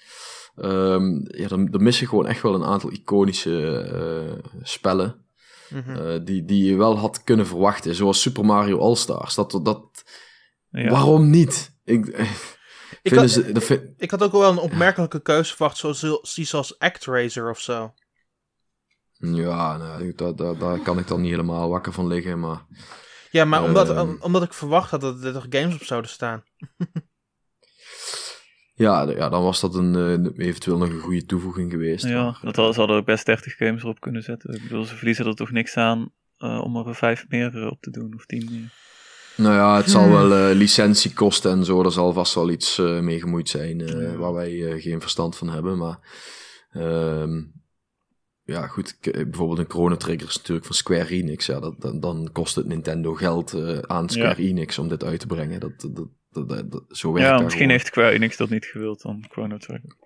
[0.56, 5.24] ehm, ja, dan, dan mis je gewoon echt wel een aantal iconische eh, spellen.
[5.70, 5.90] Mhm.
[5.96, 7.94] eh, die, die je wel had kunnen verwachten.
[7.94, 9.34] Zoals Super Mario All-Stars.
[9.34, 10.04] Dat, dat,
[10.70, 10.90] Ja.
[10.90, 11.76] Waarom niet?
[11.84, 12.06] Ik,
[13.02, 16.78] Ik had- ze, dat vind- Ik had ook wel een opmerkelijke keuze verwacht, zoals, zoals
[16.78, 17.94] ActRaiser of zo.
[19.18, 22.40] ja, nou, daar, daar, daar kan ik dan niet helemaal wakker van liggen.
[22.40, 22.66] Maar
[23.34, 24.14] Ja, maar omdat, Ehm.
[24.20, 26.42] omdat ik verwacht had dat er toch games op zouden staan.
[28.74, 29.94] ja, ja dan was dat een,
[30.36, 32.04] eh, eventueel nog een goede toevoeging geweest.
[32.04, 34.54] Ja, Maar, dat hadden, ze hadden ook best 30 games erop kunnen zetten.
[34.54, 37.80] Ik bedoel, ze verliezen er toch niks aan eh, om er vijf meer eh, op
[37.80, 38.72] te doen, of tien meer.
[39.36, 40.12] Nou ja, het zal Hmm.
[40.12, 41.84] wel eh, licentie kosten en zo.
[41.84, 45.36] Er zal vast wel iets eh, mee gemoeid zijn eh, waar wij eh, geen verstand
[45.36, 45.78] van hebben.
[45.78, 45.98] Maar
[46.70, 47.42] ehm,
[48.44, 48.98] ja, goed.
[49.00, 51.46] k- Bijvoorbeeld een Chrono Trigger is natuurlijk van Square Enix.
[51.46, 55.20] Ja, dat, dan, dan kost het Nintendo geld eh, aan Square Enix om dit uit
[55.20, 55.60] te brengen.
[55.60, 55.94] Dat, dat,
[56.30, 57.70] dat, dat, dat- zo werkt Ja, misschien gewoon.
[57.70, 59.96] heeft Square Enix dat niet gewild dan Chrono Trigger.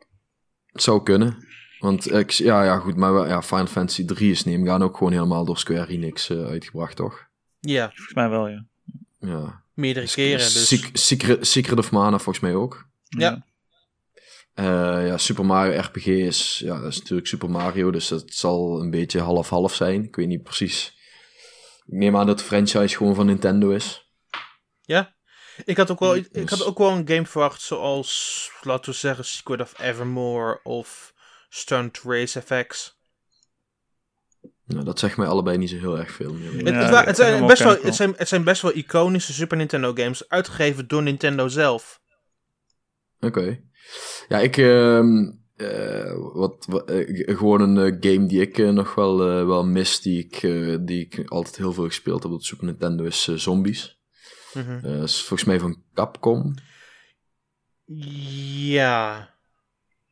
[0.66, 1.46] Het zou kunnen.
[1.78, 2.96] Want eh, ik, ja, ja, goed.
[2.96, 6.30] Maar wel- ja, Final Fantasy 3 is neem gaan ook gewoon helemaal door Square Enix
[6.30, 7.26] eh, uitgebracht, toch?
[7.60, 8.64] Ja, Volgens mij wel, ja.
[9.20, 9.62] Ja.
[9.74, 10.38] meerdere keren.
[10.38, 10.68] Dus.
[10.68, 12.86] Sec- Secret, Secret of Mana volgens mij ook.
[13.08, 13.46] Ja.
[14.58, 18.80] Eh, ja, Super Mario RPG is, ja, dat is natuurlijk Super Mario, dus dat zal
[18.80, 20.04] een beetje half-half zijn.
[20.04, 20.96] Ik weet niet precies.
[21.86, 24.10] Ik neem aan dat de franchise gewoon van Nintendo is.
[24.82, 25.14] Ja.
[25.64, 28.96] Ik had, ook wel, Dus- ik had ook wel een game verwacht zoals, laten we
[28.98, 31.14] zeggen, Secret of Evermore of
[31.48, 32.96] Stunt Race FX.
[34.64, 36.52] Nou, dat zegt mij allebei niet zo heel erg veel meer.
[36.52, 37.76] Het, Ja, het, wa- het, zijn best wel.
[37.82, 42.00] het, zijn, het zijn best wel iconische Super Nintendo games, uitgegeven door Nintendo zelf.
[43.20, 43.66] Oké.
[44.28, 49.20] Ja, ik, ehm, eh, wat, wat, eh, gewoon een eh, game die ik nog wel,
[49.20, 50.40] eh, wel mis, die ik,
[50.86, 53.96] die ik altijd heel veel gespeeld heb op de Super Nintendo, is Zombies.
[54.82, 56.54] Eh, is volgens mij van Capcom.
[57.84, 59.36] Ja.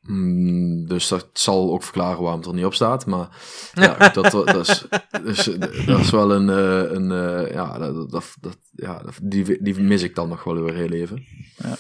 [0.01, 3.07] Mm, dus dat zal ook verklaren waarom het er niet op staat.
[3.07, 3.29] Maar
[3.74, 4.87] ja, dat, dat, is,
[5.22, 5.45] dus,
[5.87, 6.49] dat is wel een.
[6.51, 10.62] eh, een eh, ja, dat, dat, dat, ja die, die mis ik dan nog wel
[10.62, 11.24] weer heel even.
[11.57, 11.77] Ja.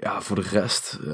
[0.00, 1.12] Ja, voor de rest, uh,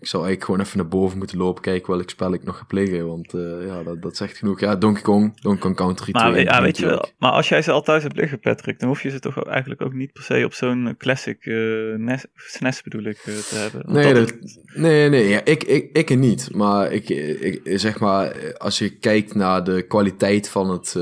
[0.00, 2.64] ik zou eigenlijk gewoon even naar boven moeten lopen, kijken welk spel ik nog ga
[2.64, 3.06] plegen.
[3.06, 4.60] Want uh, ja, dat, dat zegt genoeg.
[4.60, 6.44] Ja, Donkey Kong, Donkey Kong Country maar, 2.
[6.44, 9.02] Ja, weet je wel, maar als jij ze al thuis hebt liggen, Patrick, dan hoef
[9.02, 13.04] je ze toch eigenlijk ook niet per se op zo'n classic uh, NES, SNES bedoel
[13.04, 13.92] ik te hebben.
[13.92, 14.34] Nee, dat,
[14.74, 16.54] nee, nee, ja, ik, ik, ik niet.
[16.54, 20.96] Maar ik, ik, zeg maar, als je kijkt naar de kwaliteit van het,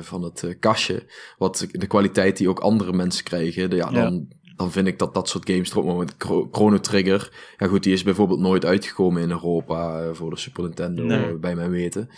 [0.00, 1.02] van het kastje,
[1.38, 4.26] wat de kwaliteit die ook andere mensen krijgen, de, ja, dan...
[4.30, 6.14] Ja dan vind ik dat dat soort games erop met
[6.50, 7.32] Chrono Trigger.
[7.56, 11.34] Ja goed, die is bijvoorbeeld nooit uitgekomen in Europa uh, voor de Super Nintendo, nee.
[11.34, 12.08] bij mijn weten.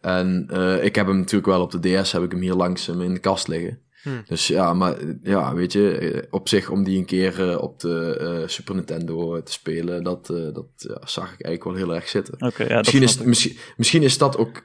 [0.00, 2.88] En uh, ik heb hem natuurlijk wel op de DS, heb ik hem hier langs
[2.88, 3.78] in de kast liggen.
[4.02, 4.22] Hmm.
[4.26, 8.18] Dus ja, maar ja, weet je, op zich om die een keer uh, op de
[8.40, 12.08] uh, Super Nintendo te spelen, dat, uh, dat ja, zag ik eigenlijk wel heel erg
[12.08, 12.46] zitten.
[12.46, 14.62] Okay, ja, misschien, is, misschien, misschien is dat ook.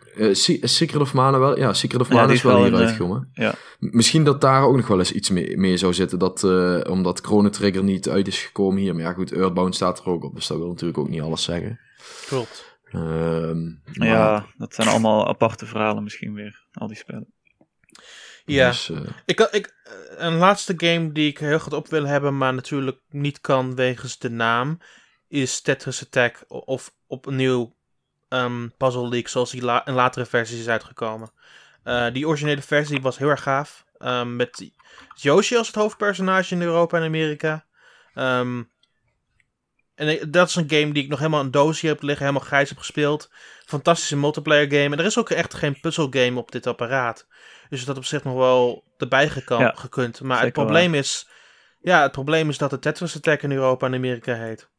[0.61, 1.57] Secret of Mana wel?
[1.57, 3.29] Ja, Secret of Mana ja, is wel hier uitgekomen.
[3.33, 3.53] ja.
[3.79, 6.43] Misschien dat daar ook nog wel eens iets mee, mee zou zitten, dat,
[6.89, 8.93] omdat Chrono Trigger niet uit is gekomen hier.
[8.93, 11.43] Maar ja, goed, Earthbound staat er ook op, dus dat wil natuurlijk ook niet alles
[11.43, 11.79] zeggen.
[12.27, 12.79] Klopt.
[12.93, 17.33] Um, ja, dat zijn allemaal aparte verhalen misschien weer, al die spellen.
[18.55, 18.99] Ja, dus, uh...
[19.25, 19.75] ik, ik,
[20.17, 24.17] een laatste game die ik heel goed op wil hebben, maar natuurlijk niet kan wegens
[24.17, 24.79] de naam,
[25.27, 27.75] is Tetris Attack of opnieuw
[28.29, 31.31] um, Puzzle League, zoals die la in latere versies is uitgekomen.
[31.83, 34.71] Uh, die originele versie was heel erg gaaf, um, met
[35.15, 37.65] Yoshi als het hoofdpersonage in Europa en Amerika.
[38.15, 38.71] Um,
[39.95, 42.69] en dat is een game die ik nog helemaal een doosje heb liggen, helemaal grijs
[42.69, 43.31] heb gespeeld.
[43.65, 44.95] Fantastische multiplayer game.
[44.95, 47.27] En er is ook echt geen puzzle game op dit apparaat.
[47.69, 50.21] Dus dat op zich nog wel erbij ja, gekund.
[50.21, 51.29] Maar het probleem is.
[51.79, 54.69] Ja, het probleem is dat het Tetris Attack in Europa en Amerika heet.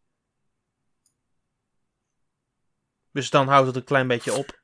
[3.12, 4.60] Dus dan houdt het een klein beetje op.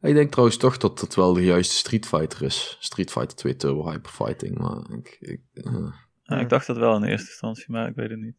[0.00, 2.76] Ik denk trouwens toch dat het wel de juiste Street Fighter is.
[2.80, 4.58] Street Fighter 2 Turbo Hyper Fighting.
[4.58, 5.92] Maar ik, ik, uh.
[6.22, 8.36] ja, ik dacht dat wel in eerste instantie, maar ik weet het niet.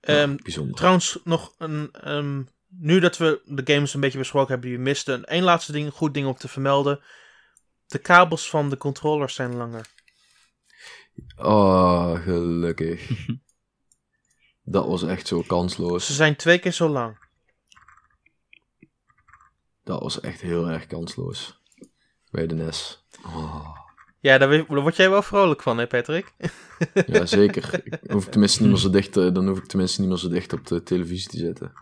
[0.00, 0.74] Um, bijzonder.
[0.74, 2.48] Trouwens, nog een um,
[2.78, 5.92] nu dat we de games een beetje besproken hebben die we misten, één laatste ding,
[5.92, 7.00] goed ding om te vermelden.
[7.86, 9.86] De kabels van de controllers zijn langer.
[11.36, 13.10] Oh, gelukkig.
[14.62, 16.06] dat was echt zo kansloos.
[16.06, 17.18] Ze zijn twee keer zo lang.
[19.84, 21.60] Dat was echt heel erg kansloos.
[22.30, 23.04] Bij de NES.
[23.24, 23.76] Oh.
[24.20, 26.34] Ja, daar, word jij wel vrolijk van, hè, Patrick?
[27.06, 27.84] ja, zeker.
[28.02, 30.28] Ik hoef tenminste niet meer zo dicht, eh, dan hoef ik tenminste niet meer zo
[30.28, 31.72] dicht op de televisie te zitten.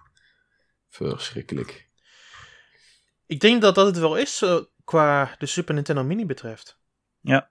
[0.95, 1.89] Verschrikkelijk.
[3.27, 6.79] Ik denk dat dat het wel is uh, qua de Super Nintendo Mini betreft.
[7.21, 7.51] Ja.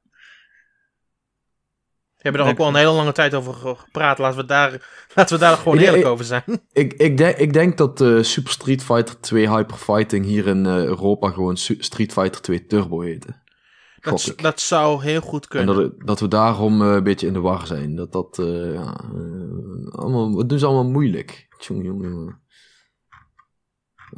[2.15, 4.17] We hebben er ook al een hele lange tijd over gepraat.
[4.17, 4.71] Laten we daar,
[5.15, 6.43] laten we daar gewoon ik, eerlijk over zijn.
[6.71, 10.65] Ik, ik, denk, ik denk dat uh, Super Street Fighter 2 Hyper Fighting hier in
[10.65, 13.41] uh, Europa gewoon Street Fighter 2 Turbo heette.
[13.99, 15.75] Dat, dat, zou heel goed kunnen.
[15.75, 17.95] En dat, dat we daarom uh, een beetje in de war zijn.
[17.95, 18.39] Dat dat,
[18.73, 19.09] ja,
[19.91, 21.47] allemaal, het doen ze allemaal moeilijk.
[21.59, 22.41] Jonge.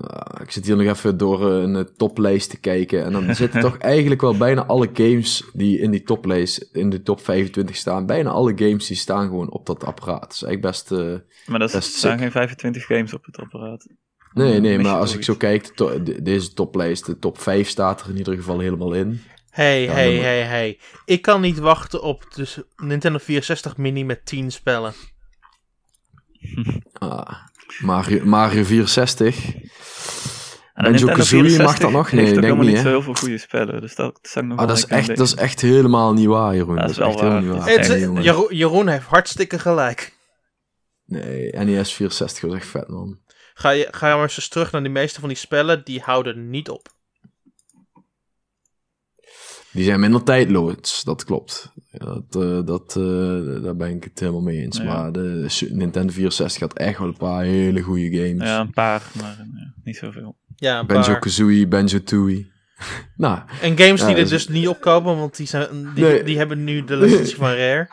[0.02, 3.04] Uh, ik zit hier nog even door een toplijst te kijken.
[3.04, 7.02] En dan zitten toch eigenlijk wel bijna alle games die in die toplijst, in de
[7.02, 8.06] top 25 staan.
[8.06, 10.22] Bijna alle games die staan gewoon op dat apparaat.
[10.22, 10.92] Dat is eigenlijk best.
[10.92, 11.16] Uh,
[11.46, 13.88] maar er staan geen 25 games op het apparaat.
[14.34, 18.10] Nee, nee, maar als ik zo kijk, to deze toplijst, de top 5 staat er
[18.10, 19.22] in ieder geval helemaal in.
[19.50, 20.80] Hey, ja, hey, hey, hey.
[21.06, 24.94] Ik kan niet wachten op de Nintendo 64 Mini met 10 spellen.
[26.94, 27.34] ah.
[27.80, 29.54] Mario, Mario 64.
[30.74, 32.12] Banjo Kazooie mag dat nog?
[32.12, 32.68] Nee, ik denk niet.
[32.68, 33.82] niet zo heel veel goede spellen.
[33.82, 36.76] Dus dat, dat, nog ah, dat, is echt, dat is echt helemaal niet waar, Jeroen.
[36.76, 37.42] Dat, is, echt waar.
[37.42, 37.70] Niet waar.
[37.70, 40.14] Het, Jeroen heeft hartstikke gelijk.
[41.06, 43.20] Nee, NES 64 was echt vet, man.
[43.54, 46.50] Ga je, ga je maar eens terug naar die meeste van die spellen, die houden
[46.50, 46.95] niet op.
[49.76, 51.72] Die zijn minder tijdloos, dat klopt.
[51.92, 54.78] Dat, uh, dat, uh, daar ben ik het helemaal mee eens.
[54.78, 54.84] Ja.
[54.84, 58.48] Maar de Nintendo 64 had echt wel een paar hele goede games.
[58.48, 60.38] Ja, een paar, maar ja, niet zoveel.
[60.56, 62.52] Ja, een Banjo Kazooie, Banjo Tooie.
[63.16, 66.24] nou, en games die er dus, dus niet opkomen, want die, zijn, die, nee.
[66.24, 67.90] die hebben nu de licentie van Rare.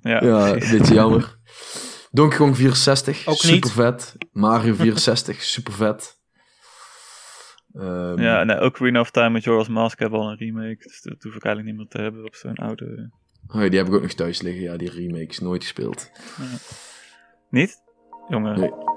[0.00, 1.38] Ja, ja een beetje jammer.
[2.10, 3.70] Donkey Kong 64, Ook super niet.
[3.70, 4.14] vet.
[4.32, 6.19] Mario 64, super vet.
[7.74, 10.82] Um, ja, en ook of Time met Jorah's Mask hebben al een remake.
[10.82, 13.10] Dus dat hoef ik eigenlijk niet meer te hebben op zo'n oude...
[13.48, 14.62] Oh, die heb ik ook nog thuis liggen.
[14.62, 16.10] Ja, die remake is nooit gespeeld.
[16.38, 16.44] Ja.
[17.50, 17.82] Niet?
[18.28, 18.60] Jongen.
[18.60, 18.89] Nee.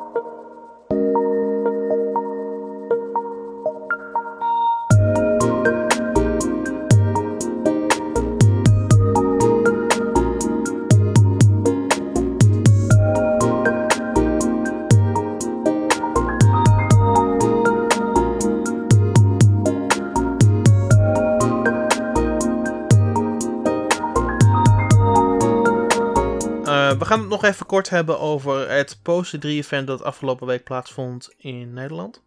[27.54, 32.24] Even kort hebben over het Poster 3 event dat afgelopen week plaatsvond in Nederland.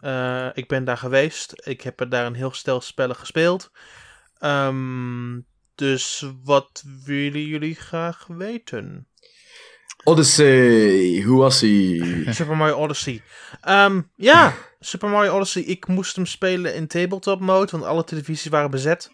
[0.00, 1.52] Uh, ik ben daar geweest.
[1.64, 3.70] Ik heb er daar een heel stel spellen gespeeld.
[4.40, 9.06] Um, dus wat willen jullie graag weten?
[10.04, 12.00] Odyssey, hoe was hij?
[12.34, 13.22] Super Mario Odyssey.
[13.68, 15.62] Um, ja, Super Mario Odyssey.
[15.62, 19.10] Ik moest hem spelen in tabletop mode, want alle televisies waren bezet.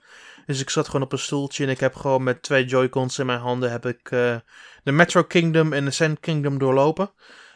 [0.49, 3.27] Dus ik zat gewoon op een stoeltje en ik heb gewoon met twee Joy-Cons in
[3.27, 4.37] mijn handen heb ik uh,
[4.83, 7.11] de Metro Kingdom en de Sand Kingdom doorlopen.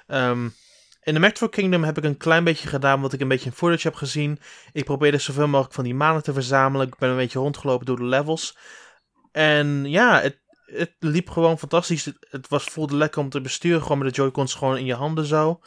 [0.06, 0.54] Um,
[1.02, 3.56] in de Metro Kingdom heb ik een klein beetje gedaan wat ik een beetje in
[3.56, 4.38] footage heb gezien.
[4.72, 6.86] Ik probeerde zoveel mogelijk van die manen te verzamelen.
[6.86, 8.56] Ik ben een beetje rondgelopen door de levels.
[9.30, 12.04] En ja, het, het liep gewoon fantastisch.
[12.04, 13.82] Het, het was, voelde lekker om te besturen.
[13.82, 15.60] Gewoon met de Joy-Cons gewoon in je handen zo.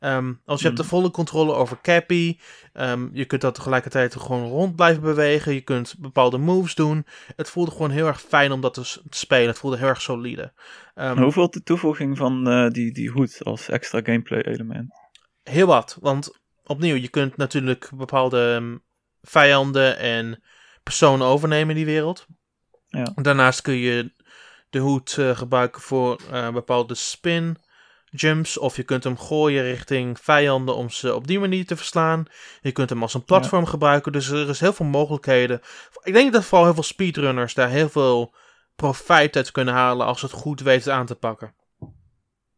[0.00, 0.92] Um, als je hebt de mhm.
[0.92, 2.38] volle controle over Cappy.
[2.72, 5.54] Um, je kunt dat tegelijkertijd gewoon rond blijven bewegen.
[5.54, 7.06] Je kunt bepaalde moves doen.
[7.36, 9.46] Het voelde gewoon heel erg fijn om dat te, spelen.
[9.46, 10.52] Het voelde heel erg solide.
[10.94, 14.90] Um, Hoeveel de toevoeging van uh, die, die hoed als extra gameplay element?
[15.42, 15.96] Heel wat.
[16.00, 18.80] Want opnieuw, je kunt natuurlijk bepaalde
[19.20, 20.42] vijanden en
[20.82, 22.26] personen overnemen in die wereld.
[22.86, 23.12] Ja.
[23.14, 24.12] Daarnaast kun je
[24.70, 27.56] de hoed uh, gebruiken voor uh, bepaalde spin
[28.10, 28.58] jumps.
[28.58, 32.24] Of je kunt hem gooien richting vijanden om ze op die manier te verslaan.
[32.60, 34.12] Je kunt hem als een platform gebruiken.
[34.12, 35.60] Dus er is heel veel mogelijkheden.
[36.02, 38.34] Ik denk dat vooral heel veel speedrunners daar heel veel
[38.76, 41.54] profijt uit kunnen halen als ze het goed weten aan te pakken.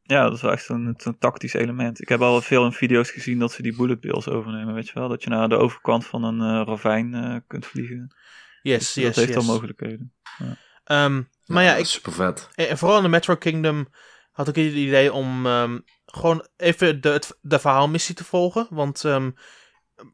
[0.03, 2.01] Ja, dat is wel echt een, een tactisch element.
[2.01, 4.95] Ik heb al veel in video's gezien dat ze die bullet bills overnemen, weet je
[4.95, 5.09] wel?
[5.09, 8.15] Dat je naar de overkant van een uh, ravijn uh, kunt vliegen.
[8.63, 9.37] Yes, dus yes, Dat heeft yes.
[9.37, 10.13] al mogelijkheden.
[10.39, 11.05] Ja.
[11.05, 12.49] Um, maar ja, ik, super vet.
[12.55, 13.89] En vooral in de Metro Kingdom
[14.41, 18.67] had ik het idee om um, gewoon even de, de verhaalmissie te volgen.
[18.71, 19.35] Want um,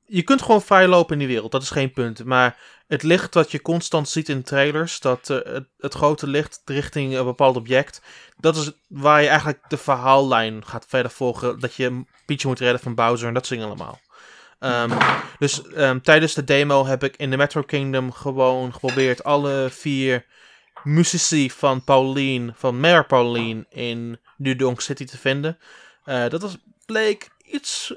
[0.04, 2.24] je kunt gewoon vrij lopen in die wereld, dat is geen punt.
[2.24, 6.62] Maar het licht dat je constant ziet in trailers, dat, uh, het, het, grote licht
[6.64, 8.02] richting een bepaald object,
[8.36, 11.60] dat is waar je eigenlijk de verhaallijn gaat verder volgen.
[11.60, 14.00] Dat je Peach moet redden van Bowser en dat soort allemaal.
[14.60, 14.90] Um,
[15.38, 15.62] dus
[16.02, 20.26] tijdens de demo heb ik in de Metro Kingdom gewoon geprobeerd alle vier
[20.82, 25.58] muzici van Pauline, van Mayor Pauline in New City te vinden.
[26.04, 26.56] Uh, dat was,
[26.86, 27.94] bleek iets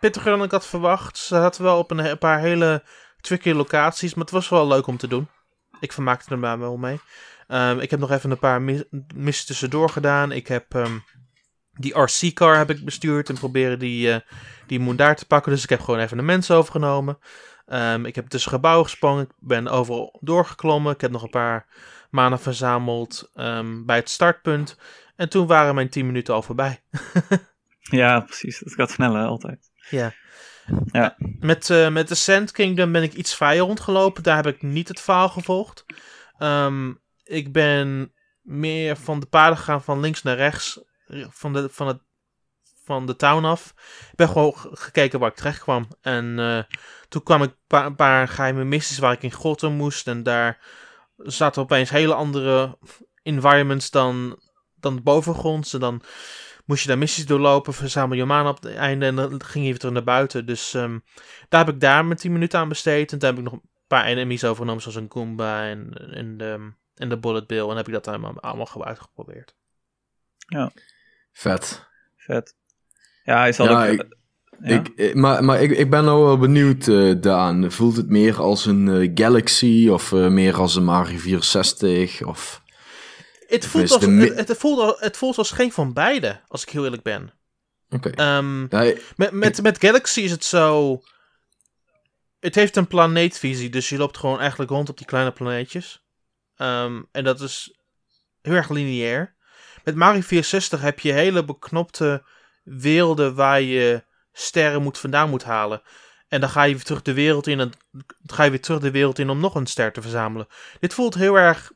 [0.00, 1.18] pittiger dan ik had verwacht.
[1.18, 2.82] Ze hadden wel op een, paar hele
[3.20, 5.28] tricky locaties, maar het was wel leuk om te doen.
[5.80, 7.00] Ik vermaakte er maar wel mee.
[7.48, 8.84] Um, ik heb nog even een paar mis
[9.14, 10.32] missies tussendoor gedaan.
[10.32, 11.04] Ik heb um,
[11.72, 14.16] die RC-car heb ik bestuurd en proberen die, uh,
[14.66, 15.52] die moet daar te pakken.
[15.52, 17.18] Dus ik heb gewoon even de mensen overgenomen.
[17.66, 19.22] Um, ik heb tussen gebouwen gesprongen.
[19.22, 20.92] Ik ben overal doorgeklommen.
[20.92, 21.66] Ik heb nog een paar
[22.12, 24.76] manen verzameld um, bij het startpunt.
[25.16, 26.82] En toen waren mijn 10 minuten al voorbij.
[28.00, 28.58] ja, precies.
[28.58, 29.70] Dat gaat sneller altijd.
[29.90, 30.12] Ja.
[30.86, 31.16] ja.
[31.40, 34.22] Met, uh, met de Sand Kingdom ben ik iets vrijer rondgelopen.
[34.22, 35.84] Daar heb ik niet het verhaal gevolgd.
[36.38, 40.80] Um, ik ben meer van de paden gegaan van links naar rechts.
[41.28, 41.98] Van de, van het,
[42.84, 43.74] van de town af.
[44.10, 45.88] Ik ben gewoon gekeken waar ik terecht kwam.
[46.00, 46.62] En uh,
[47.08, 50.08] toen kwam ik een paar geheime missies waar ik in grotten moest.
[50.08, 50.58] En daar
[51.22, 52.78] zaten opeens hele andere
[53.22, 54.40] environments dan,
[54.74, 55.74] dan de bovengronds.
[55.74, 56.02] En dan
[56.64, 59.70] moest je daar missies doorlopen, verzamel je maan op het einde en dan ging je
[59.70, 60.46] weer terug naar buiten.
[60.46, 61.04] Dus um,
[61.48, 63.12] daar heb ik daar mijn 10 minuten aan besteed.
[63.12, 66.72] En toen heb ik nog een paar enemies overgenomen, zoals een Goomba en, en, de,
[66.94, 67.68] en de Bullet Bill.
[67.68, 69.54] En heb ik dat allemaal, allemaal gewoon uitgeprobeerd.
[70.36, 70.72] Ja.
[71.32, 71.88] Vet.
[72.16, 72.56] Vet.
[73.24, 74.00] Ja, hij zal ja, ook...
[74.00, 74.20] Ik...
[74.64, 74.82] Ja.
[74.94, 77.72] Ik, maar maar ik, ik ben nou wel benieuwd, uh, Daan.
[77.72, 82.22] Voelt het meer als een uh, Galaxy of uh, meer als een Mario 64?
[82.22, 82.62] Of...
[83.46, 86.84] Het voelt, als, het, het, voelt, het voelt als geen van beide, als ik heel
[86.84, 87.32] eerlijk ben.
[87.90, 88.08] Oké.
[88.08, 88.36] Okay.
[88.36, 91.00] Um, ja, met, met, met Galaxy is het zo...
[92.40, 96.04] Het heeft een planeetvisie, dus je loopt gewoon eigenlijk rond op die kleine planeetjes.
[96.56, 97.78] Um, en dat is
[98.42, 99.34] heel erg lineair.
[99.84, 102.24] Met Mario 64 heb je hele beknopte
[102.64, 105.82] werelden waar je sterren moet, vandaan moet halen.
[106.28, 107.72] En dan ga je weer terug de wereld in en
[108.26, 110.46] ga je weer terug de wereld in om nog een ster te verzamelen.
[110.80, 111.72] Dit voelt heel erg.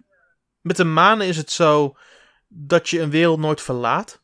[0.61, 1.97] Met de manen is het zo
[2.49, 4.23] dat je een wereld nooit verlaat.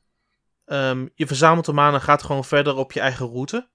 [0.66, 3.68] Um, je verzamelt de manen en gaat gewoon verder op je eigen route.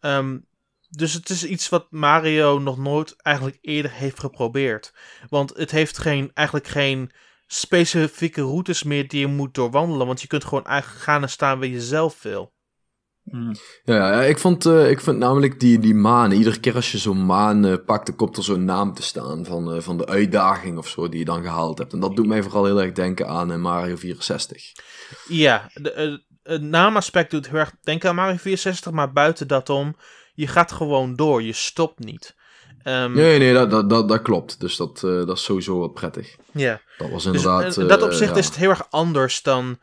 [0.00, 0.46] Um,
[0.88, 4.94] dus het is iets wat Mario nog nooit eigenlijk eerder heeft geprobeerd.
[5.28, 7.12] Want het heeft geen, eigenlijk geen
[7.46, 10.06] specifieke routes meer die je moet doorwandelen.
[10.06, 12.52] Want je kunt gewoon eigenlijk gaan en staan waar je zelf wil.
[13.24, 13.54] Mm.
[13.84, 16.30] Ja, ik vond, uh, ik vond namelijk die, die maan.
[16.30, 19.44] Iedere keer als je zo'n maan uh, pakt, dan komt er zo'n naam te staan
[19.44, 21.92] van, uh, van de uitdaging of zo die je dan gehaald hebt.
[21.92, 24.72] En dat doet mij vooral heel erg denken aan Mario 64.
[25.28, 29.96] Ja, de, het naamaspect doet heel erg denken aan Mario 64, maar buiten dat om,
[30.34, 32.34] je gaat gewoon door, je stopt niet.
[32.82, 34.60] Ehm, Nee, nee, dat, dat, dat, dat klopt.
[34.60, 36.36] Dus dat, eh, dat is sowieso wel prettig.
[36.52, 36.80] ja.
[36.98, 37.76] Dat was Dus inderdaad...
[37.76, 38.36] in dat eh, opzicht ja.
[38.36, 39.78] is het heel erg anders dan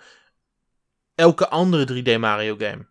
[1.15, 2.88] elke andere 3D Mario game.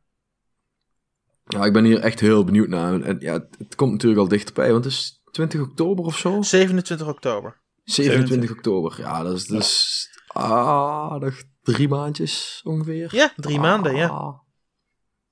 [1.49, 3.01] Ja, ik ben hier echt heel benieuwd naar.
[3.01, 6.42] En ja, het, komt natuurlijk al dichterbij, want het is 20 oktober of zo?
[6.42, 7.61] 27 oktober.
[7.84, 8.94] 27 oktober.
[8.99, 13.14] Ja, dat is dus aardig drie maandjes ongeveer.
[13.14, 14.09] Ja, drie maanden, ja.
[14.09, 14.38] Ah.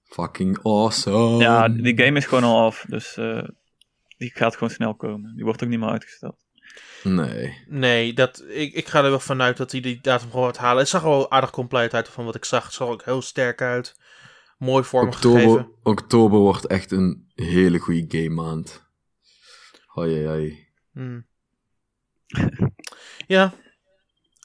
[0.05, 1.43] Fucking awesome.
[1.43, 3.49] Ja, die game is gewoon al af, dus eh,
[4.17, 5.35] die gaat gewoon snel komen.
[5.35, 6.45] Die wordt ook niet meer uitgesteld.
[7.03, 7.65] Nee.
[7.69, 10.79] Nee, dat, ik, ik ga er wel vanuit dat hij die datum gewoon gaat halen.
[10.79, 12.65] Het zag er wel aardig compleet uit van wat ik zag.
[12.65, 13.97] Het zag er ook heel sterk uit.
[14.59, 15.31] Mooi vormgegeven.
[15.41, 18.83] Oktober, oktober wordt echt een hele goede game maand.
[19.87, 20.67] Hoi, hoi, hoi.
[20.93, 21.27] Hmm.
[23.27, 23.53] ja.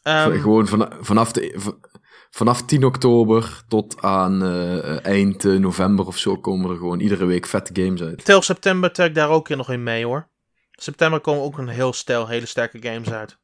[0.03, 1.89] Ehm, Gewoon van, vanaf, de, v-
[2.29, 7.25] vanaf 10 oktober tot aan eh, eind eh, november of zo komen er gewoon iedere
[7.25, 8.25] week vette games uit.
[8.25, 10.29] Tel september tel ik daar ook nog in mee hoor.
[10.71, 13.37] September komen ook een heel stel hele sterke games uit.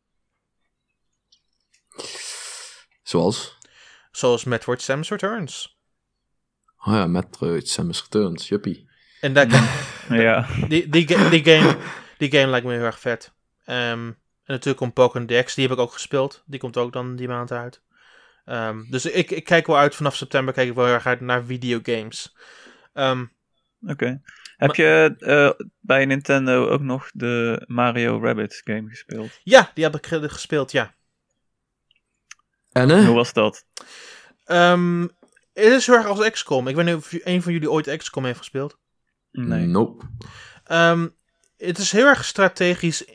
[3.03, 3.57] Zoals?
[4.11, 5.74] Zoals Metroid Samus Returns.
[6.87, 8.87] Oh ja, Metroid Samus Returns, juppie.
[9.21, 9.47] En daar,
[10.09, 11.77] Ja, die, die, die, game,
[12.17, 13.33] die game lijkt me heel erg vet.
[13.65, 14.15] Ehm, en
[14.45, 16.43] natuurlijk komt Pokémon DX, die heb ik ook gespeeld.
[16.45, 17.81] Die komt ook dan die maand uit.
[18.45, 21.21] Ehm, dus ik, ik kijk wel uit, vanaf september kijk ik wel heel erg uit
[21.21, 22.35] naar videogames.
[22.93, 23.25] Ehm,
[23.87, 24.21] oké.
[24.57, 29.39] Heb je eh, bij Nintendo ook nog de Mario Rabbids game gespeeld?
[29.43, 30.93] ja, die heb ik ge- gespeeld, ja.
[32.71, 33.05] En hè?
[33.05, 33.65] Hoe was dat?
[34.45, 35.07] Ehm,
[35.63, 36.67] het is heel erg als XCOM.
[36.67, 38.77] Ik weet niet of een van jullie ooit XCOM heeft gespeeld.
[39.31, 39.65] Nee.
[39.65, 40.05] Nope.
[40.63, 41.07] Ehm,
[41.57, 43.05] het is heel erg strategisch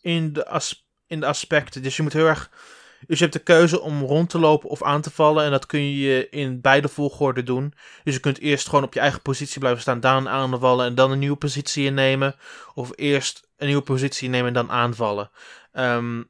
[0.00, 1.82] in de, as- in de aspecten.
[1.82, 2.50] Dus je moet heel erg.
[3.06, 5.44] Dus je hebt de keuze om rond te lopen of aan te vallen.
[5.44, 7.74] En dat kun je in beide volgorde doen.
[8.04, 11.10] Dus je kunt eerst gewoon op je eigen positie blijven staan, dan aanvallen en dan
[11.10, 12.34] een nieuwe positie innemen.
[12.74, 15.30] Of eerst een nieuwe positie innemen en dan aanvallen.
[15.72, 16.22] Ehm,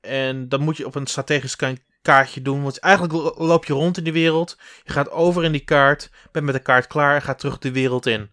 [0.00, 1.56] en dat moet je op een strategisch
[2.04, 2.62] kaartje doen.
[2.62, 4.58] Want eigenlijk lo- loop je rond in die wereld.
[4.84, 6.10] Je gaat over in die kaart.
[6.32, 8.30] Bent met de kaart klaar en gaat terug de wereld in.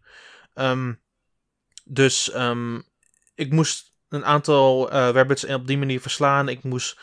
[0.54, 0.94] Ehm,
[1.86, 2.80] dus ehm,
[3.36, 6.50] ik moest een aantal rabbits op die manier verslaan.
[6.50, 7.00] Ik moest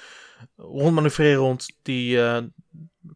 [0.57, 2.43] rondmanoeuvreren rond die eh,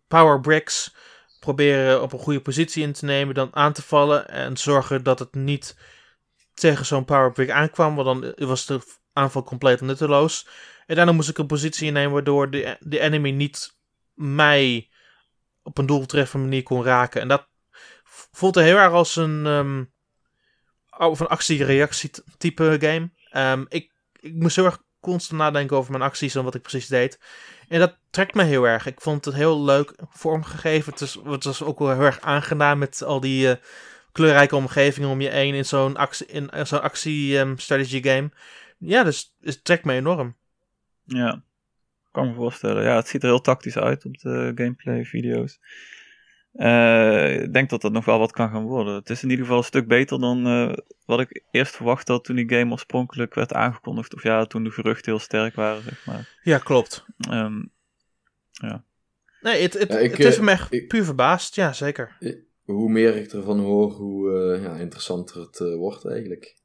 [0.09, 0.94] power bricks.
[1.40, 4.28] Proberen op een goede positie in te nemen, dan aan te vallen.
[4.28, 5.76] En zorgen dat het niet
[6.55, 7.94] tegen zo'n power brick aankwam.
[7.94, 8.80] Want dan was de
[9.12, 10.46] aanval compleet nutteloos.
[10.93, 13.76] En daarna moest ik een positie innemen waardoor de, de enemy niet
[14.14, 14.88] mij
[15.62, 17.20] op een doeltreffende manier kon raken.
[17.20, 17.49] En dat
[18.32, 19.47] voelt heel erg als een,
[20.99, 23.11] of een actie-reactie type game.
[23.30, 26.86] Ehm, ik, ik moest heel erg constant nadenken over mijn acties en wat ik precies
[26.86, 27.20] deed.
[27.68, 28.86] En dat trekt me heel erg.
[28.86, 30.93] Ik vond het heel leuk vormgegeven.
[31.24, 33.57] Het, was ook wel heel erg aangenaam met al die eh,
[34.12, 38.30] kleurrijke omgevingen om je heen in zo'n actie, in, in zo'n actie strategy game.
[38.78, 40.40] Ja, dus het trekt me enorm.
[41.05, 41.42] Ja,
[42.12, 42.82] kan me voorstellen.
[42.82, 45.61] Ja, het ziet er heel tactisch uit op de gameplay video's.
[46.53, 48.94] Eh, ik denk dat dat nog wel wat kan gaan worden.
[48.94, 50.72] Het is in ieder geval een stuk beter dan eh,
[51.05, 54.14] wat ik eerst verwacht had toen die game oorspronkelijk werd aangekondigd.
[54.14, 56.28] Of ja, toen de geruchten heel sterk waren, zeg maar.
[56.42, 57.05] Ja, klopt.
[57.18, 57.61] Ehm,
[59.42, 61.55] Nee, het, het, Ja, ik, het heeft eh, me echt puur verbaasd.
[61.55, 62.16] Ja, zeker.
[62.64, 66.57] Hoe meer ik ervan hoor, hoe eh, ja, interessanter het wordt eigenlijk.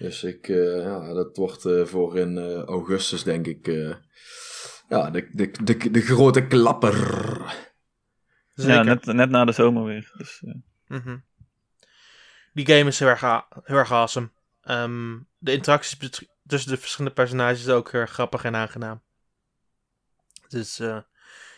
[0.00, 3.94] Dus ik, eh, ja, dat wordt eh, voor in eh, augustus denk ik, eh,
[4.88, 6.94] ja, de, de, de, de grote klapper.
[8.54, 8.74] zeker.
[8.74, 10.12] ja, net, net na de zomer weer.
[10.16, 10.54] Dus, eh,
[10.98, 11.16] Mhm.
[12.52, 13.20] Die game is heel erg,
[13.64, 14.30] heel erg awesome.
[14.62, 15.98] Ehm, de interacties
[16.46, 19.02] tussen de verschillende personages is ook heel erg grappig en aangenaam.
[20.48, 20.98] Dus eh,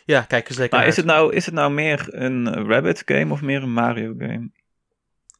[0.05, 3.01] ja, kijk er zeker maar naar is het, nou, is het nou meer een Rabbit
[3.05, 4.51] game of meer een Mario game?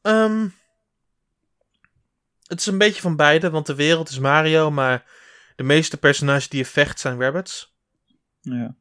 [0.02, 0.46] Ehm,
[2.46, 5.04] het is een beetje van beide, want de wereld is Mario, maar
[5.56, 7.74] de meeste personages die je vecht zijn rabbits.
[8.40, 8.76] Ja.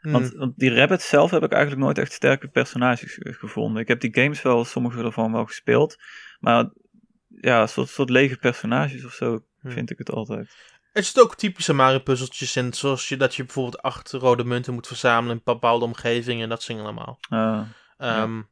[0.00, 0.12] Hmm.
[0.12, 3.82] Want, want die Rabbit zelf heb ik eigenlijk nooit echt sterke personages ge- gevonden.
[3.82, 5.96] Ik heb die games wel, sommige ervan wel gespeeld.
[6.38, 6.70] Maar
[7.28, 9.70] ja, een soort, soort lege personages of zo Hmm.
[9.70, 10.54] vind ik het altijd.
[10.92, 14.86] Er zitten ook typische Mario-puzzeltjes in, zoals je, dat je bijvoorbeeld acht rode munten moet
[14.86, 17.18] verzamelen in bepaalde omgevingen en dat dingen allemaal.
[17.28, 17.62] Ah,
[17.96, 18.42] Ehm,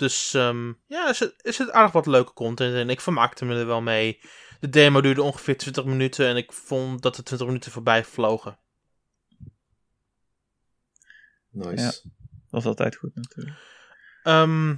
[0.00, 2.90] Dus ehm, ja, er zit, er zit aardig wat leuke content in.
[2.90, 4.20] Ik vermaakte me er wel mee.
[4.60, 8.58] De demo duurde ongeveer 20 minuten en ik vond dat de 20 minuten voorbij vlogen.
[11.50, 11.82] Nice.
[11.82, 12.10] Ja.
[12.50, 13.56] dat is altijd goed natuurlijk.
[14.22, 14.76] Ehm,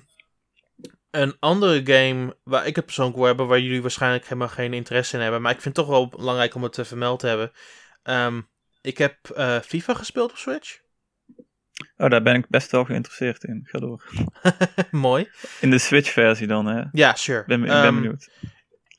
[1.11, 5.17] een andere game waar ik het persoonlijk wil hebben, waar jullie waarschijnlijk helemaal geen interesse
[5.17, 7.53] in hebben, maar ik vind het toch wel belangrijk om het te vermeld te hebben.
[8.03, 8.41] Ehm,
[8.81, 10.82] ik heb eh, FIFA gespeeld op Switch.
[11.97, 13.61] Oh, daar ben ik best wel geïnteresseerd in.
[13.65, 14.05] Ga door.
[14.91, 15.29] Mooi.
[15.61, 16.83] In de Switch-versie dan, hè?
[16.93, 17.45] Ja, sure.
[17.47, 18.31] Ben, ik ben Ehm, benieuwd.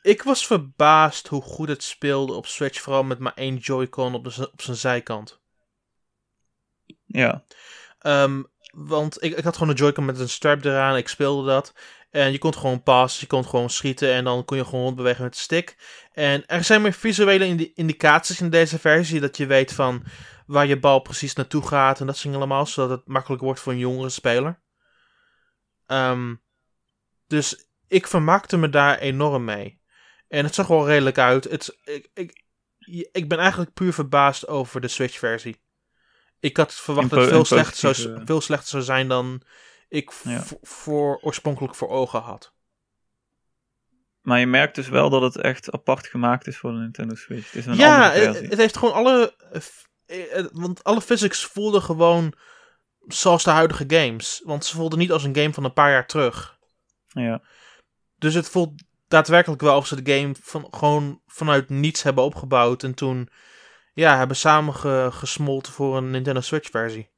[0.01, 4.23] Ik was verbaasd hoe goed het speelde op Switch, vooral met maar één Joy-Con op,
[4.23, 5.41] de op zijn zijkant.
[7.05, 7.43] Ja.
[7.99, 8.43] Ehm,
[8.73, 11.73] want ik, ik had gewoon een Joy-Con met een strap eraan, ik speelde dat.
[12.11, 15.23] En je kon gewoon passen, je kon gewoon schieten en dan kon je gewoon rondbewegen
[15.23, 15.77] met de stick.
[16.11, 20.03] En er zijn meer visuele indi- indicaties in deze versie, dat je weet van
[20.45, 23.71] waar je bal precies naartoe gaat en dat soort allemaal, zodat het makkelijk wordt voor
[23.71, 24.59] een jongere speler.
[25.85, 26.35] Ehm,
[27.27, 29.81] dus ik vermaakte me daar enorm mee.
[30.27, 31.43] En het zag wel redelijk uit.
[31.43, 32.43] Het, ik, ik,
[33.11, 35.61] ik ben eigenlijk puur verbaasd over de Switch-versie.
[36.39, 39.43] Ik had verwacht dat het veel slechter, zou, veel slechter zou zijn dan
[39.87, 40.43] ik Ja.
[40.61, 42.53] voor, oorspronkelijk voor ogen had.
[44.21, 47.45] Maar je merkt dus wel dat het echt apart gemaakt is voor de Nintendo Switch.
[47.45, 49.35] Het is een ja, andere het, heeft gewoon alle.
[50.13, 52.33] Eh, eh, Want alle physics voelden gewoon
[53.07, 54.41] zoals de huidige games.
[54.45, 56.57] Want ze voelden niet als een game van een paar jaar terug.
[57.07, 57.41] ja.
[58.17, 62.83] Dus het voelt daadwerkelijk wel alsof ze de game van, gewoon vanuit niets hebben opgebouwd.
[62.83, 63.29] En toen
[63.93, 67.11] ja, hebben samen ge- gesmolten voor een Nintendo Switch versie.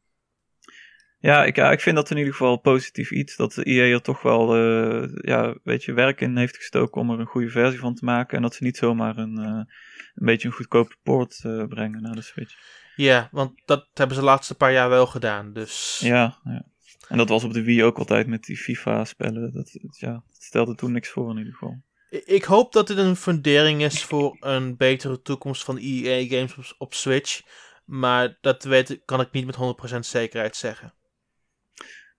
[1.20, 3.36] Ja, ik, ja, ik vind dat in ieder geval positief iets.
[3.36, 7.12] Dat de EA er toch wel eh, ja, weet je, werk in heeft gestoken om
[7.12, 8.36] er een goede versie van te maken.
[8.36, 9.68] En dat ze niet zomaar een, een
[10.14, 11.40] beetje een goedkope port
[11.70, 12.56] brengen naar de Switch.
[12.96, 15.54] Ja, want dat hebben ze de laatste paar jaar wel gedaan.
[15.54, 16.66] Dus Ja, ja.
[17.08, 19.54] En dat was op de Wii ook altijd met die FIFA-spellen.
[19.54, 21.82] Dat, ja, dat stelde toen niks voor in ieder geval.
[22.10, 26.94] Ik hoop dat dit een fundering is voor een betere toekomst van EA-games op, op
[26.94, 27.42] Switch.
[27.86, 30.94] Maar dat weet, kan ik niet met 100% zekerheid zeggen.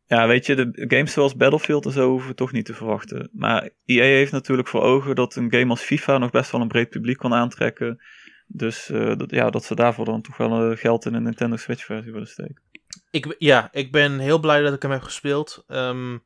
[0.06, 3.30] Ja, weet je, de games zoals Battlefield en zo hoeven we toch niet te verwachten.
[3.32, 6.68] Maar EA heeft natuurlijk voor ogen dat een game als FIFA nog best wel een
[6.68, 8.02] breed publiek kan aantrekken.
[8.46, 11.56] Dus eh, dat, ja, dat ze daarvoor dan toch wel eh, geld in een Nintendo
[11.56, 12.62] Switch versie willen steken.
[13.10, 15.64] Ik, ja, ik ben heel blij dat ik hem heb gespeeld.
[15.66, 16.16] Ehm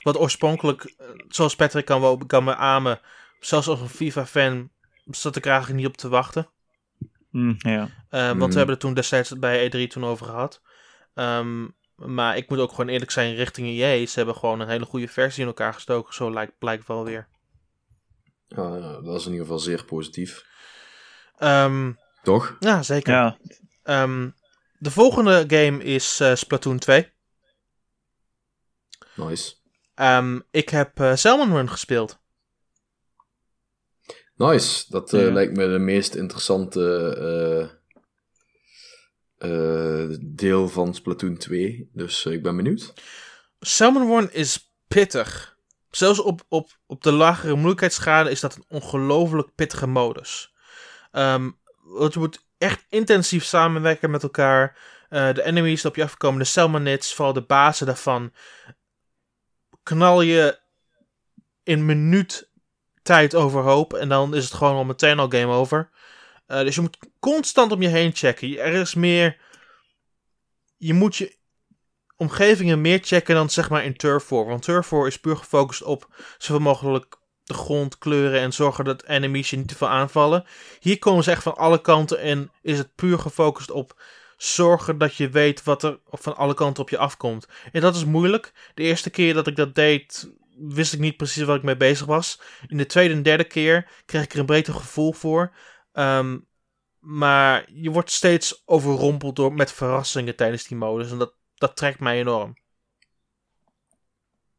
[0.00, 3.00] want oorspronkelijk, eh, zoals Patrick kan, wel, kan me amen,
[3.40, 4.70] zelfs als een FIFA-fan,
[5.04, 6.48] zat ik er eigenlijk niet op te wachten.
[7.30, 7.88] Hm, ja.
[8.08, 10.62] Eh, Want we hebben het toen destijds bij E3 toen over gehad.
[11.14, 14.06] Ehm, maar ik moet ook gewoon eerlijk zijn richting EA.
[14.06, 16.14] Ze hebben gewoon een hele goede versie in elkaar gestoken.
[16.14, 17.28] Zo lijkt, blijkt wel weer.
[18.46, 20.44] Ja, ja, dat is in ieder geval zeer positief.
[21.40, 22.56] Ehm, Toch?
[22.60, 23.12] ja, zeker.
[23.12, 23.38] ja,
[23.82, 24.30] Ehm,
[24.78, 27.12] de volgende game is eh, Splatoon 2.
[29.14, 29.54] Nice.
[29.94, 32.18] Ehm, ik heb eh, Salmon Run gespeeld.
[34.34, 34.84] Nice.
[34.88, 35.32] Dat eh, Ja.
[35.32, 36.80] lijkt me de meest interessante
[39.38, 39.50] eh,
[40.02, 41.90] eh, deel van Splatoon 2.
[41.92, 42.92] Dus ik ben benieuwd.
[43.60, 45.56] Salmon Run is pittig.
[45.90, 50.49] Zelfs op, op, op de lagere moeilijkheidsgraden is dat een ongelooflijk pittige modus.
[51.10, 51.50] Ehm,
[51.82, 54.78] want je moet echt intensief samenwerken met elkaar.
[55.08, 58.32] Eh, de enemies die op je afkomen, de Salmonids, vooral de bazen daarvan,
[59.82, 60.58] knal je
[61.62, 62.50] in minuut
[63.02, 63.94] tijd overhoop.
[63.94, 65.90] En dan is het gewoon al meteen al game over.
[66.46, 68.58] Eh, dus je moet constant om je heen checken.
[68.58, 69.40] Er is meer.
[70.76, 71.38] Je moet je
[72.16, 74.44] omgevingen meer checken dan zeg maar in Turf War.
[74.44, 76.08] Want Turf War is puur gefocust op
[76.38, 77.19] zoveel mogelijk
[77.50, 80.44] de grond kleuren en zorgen dat enemies je niet te veel aanvallen.
[80.80, 84.02] Hier komen ze echt van alle kanten en is het puur gefocust op
[84.36, 87.48] zorgen dat je weet wat er van alle kanten op je afkomt.
[87.72, 88.52] En dat is moeilijk.
[88.74, 92.06] De eerste keer dat ik dat deed, wist ik niet precies waar ik mee bezig
[92.06, 92.40] was.
[92.66, 95.54] In de tweede en derde keer kreeg ik er een beter gevoel voor.
[95.92, 96.38] Ehm,
[96.98, 101.10] maar je wordt steeds overrompeld door, met verrassingen tijdens die modus.
[101.10, 102.54] En dat, dat trekt mij enorm.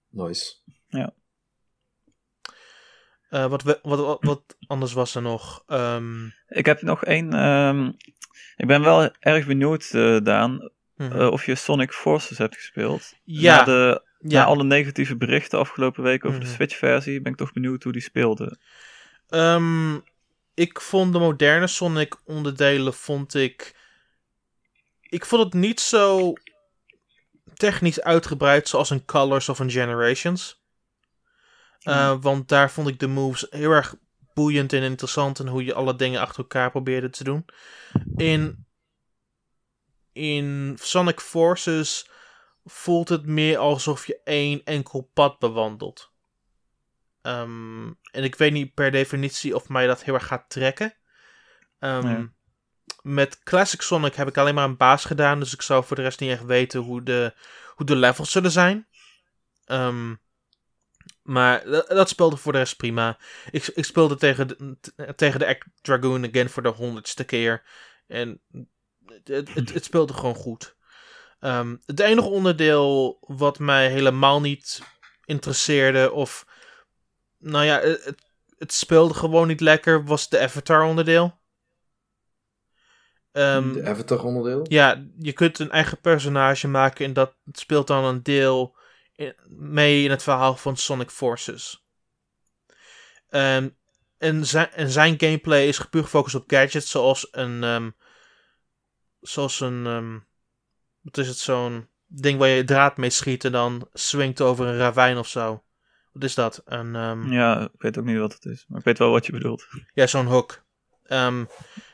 [0.10, 0.56] Nice.
[3.32, 5.64] Eh, wat, we- wat, wat, wat anders was er nog?
[5.68, 7.34] Ehm, ik heb nog één.
[7.34, 7.92] ehm,
[8.56, 11.20] ik ben wel erg benieuwd, eh, Daan, mhm.
[11.20, 13.14] eh, of je Sonic Forces hebt gespeeld.
[13.24, 14.44] ja, Na, de, na ja.
[14.44, 16.48] alle negatieve berichten afgelopen week over Mhm.
[16.48, 18.58] de Switch-versie, ben ik toch benieuwd hoe die speelde.
[19.30, 19.96] Ehm,
[20.54, 23.76] ik vond de moderne Sonic onderdelen vond ik.
[25.02, 26.34] Ik vond het niet zo
[27.54, 30.61] technisch uitgebreid zoals een Colors of een Generations.
[31.82, 33.96] Eh, Want daar vond ik de moves heel erg
[34.34, 37.46] boeiend en interessant en hoe je alle dingen achter elkaar probeerde te doen.
[38.16, 38.66] In,
[40.14, 42.10] in Sonic Forces
[42.66, 46.12] voelt het meer alsof je één enkel pad bewandelt.
[47.22, 50.94] Ehm, en ik weet niet per definitie of mij dat heel erg gaat trekken.
[51.80, 52.08] Ehm.
[53.02, 56.02] Met Classic Sonic heb ik alleen maar een baas gedaan, dus ik zou voor de
[56.02, 57.34] rest niet echt weten hoe de,
[57.76, 58.88] hoe de levels zullen zijn.
[59.66, 60.16] Ehm,
[61.24, 63.18] maar dat, dat speelde voor de rest prima.
[63.52, 64.78] Ik, ik speelde tegen de,
[65.16, 67.64] tegen de Act Dragoon again voor de honderdste keer.
[68.08, 68.42] En
[69.24, 70.76] het, het, het speelde gewoon goed.
[71.40, 74.82] Ehm, het enige onderdeel wat mij helemaal niet
[75.26, 76.46] interesseerde of
[77.38, 78.16] nou ja, het,
[78.58, 81.40] het speelde gewoon niet lekker was de Avatar onderdeel.
[83.32, 84.66] Ehm, de Avatar onderdeel?
[84.70, 88.76] Ja, je kunt een eigen personage maken en dat speelt dan een deel
[89.50, 91.86] mee in het verhaal van Sonic Forces.
[93.30, 93.70] Ehm,
[94.18, 97.64] en, zijn, en zijn gameplay is puur gefocust op gadgets, zoals een.
[97.64, 97.96] Um,
[99.22, 99.86] zoals een.
[99.86, 100.26] Um,
[101.02, 104.78] wat is het, zo'n ding waar je draad mee schiet en dan swingt over een
[104.78, 105.64] ravijn of zo.
[106.12, 106.62] Wat is dat?
[106.66, 106.96] Een,
[107.32, 109.68] Ja, ik weet ook niet wat het is, maar ik weet wel wat je bedoelt.
[109.94, 110.64] Ja, zo'n hook.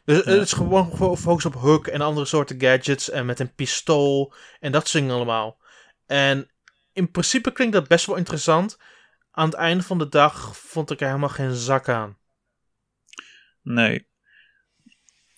[0.05, 4.33] dus het is gewoon gefocust op hook en andere soorten gadgets en met een pistool
[4.59, 5.57] en dat soort allemaal.
[6.05, 6.49] En
[6.97, 8.77] in principe klinkt dat best wel interessant.
[9.31, 12.17] Aan het einde van de dag vond ik er helemaal geen zak aan.
[13.61, 14.07] Nee.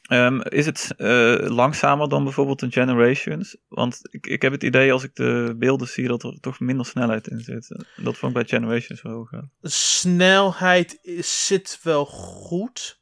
[0.02, 3.58] Ehm, is het uh, langzamer dan bijvoorbeeld een Generations?
[3.68, 6.86] Want ik, ik heb het idee als ik de beelden zie dat er toch minder
[6.86, 7.68] snelheid in zit.
[7.96, 9.32] Dat vond ik bij Generations wel hoog.
[9.62, 13.02] Snelheid zit wel goed.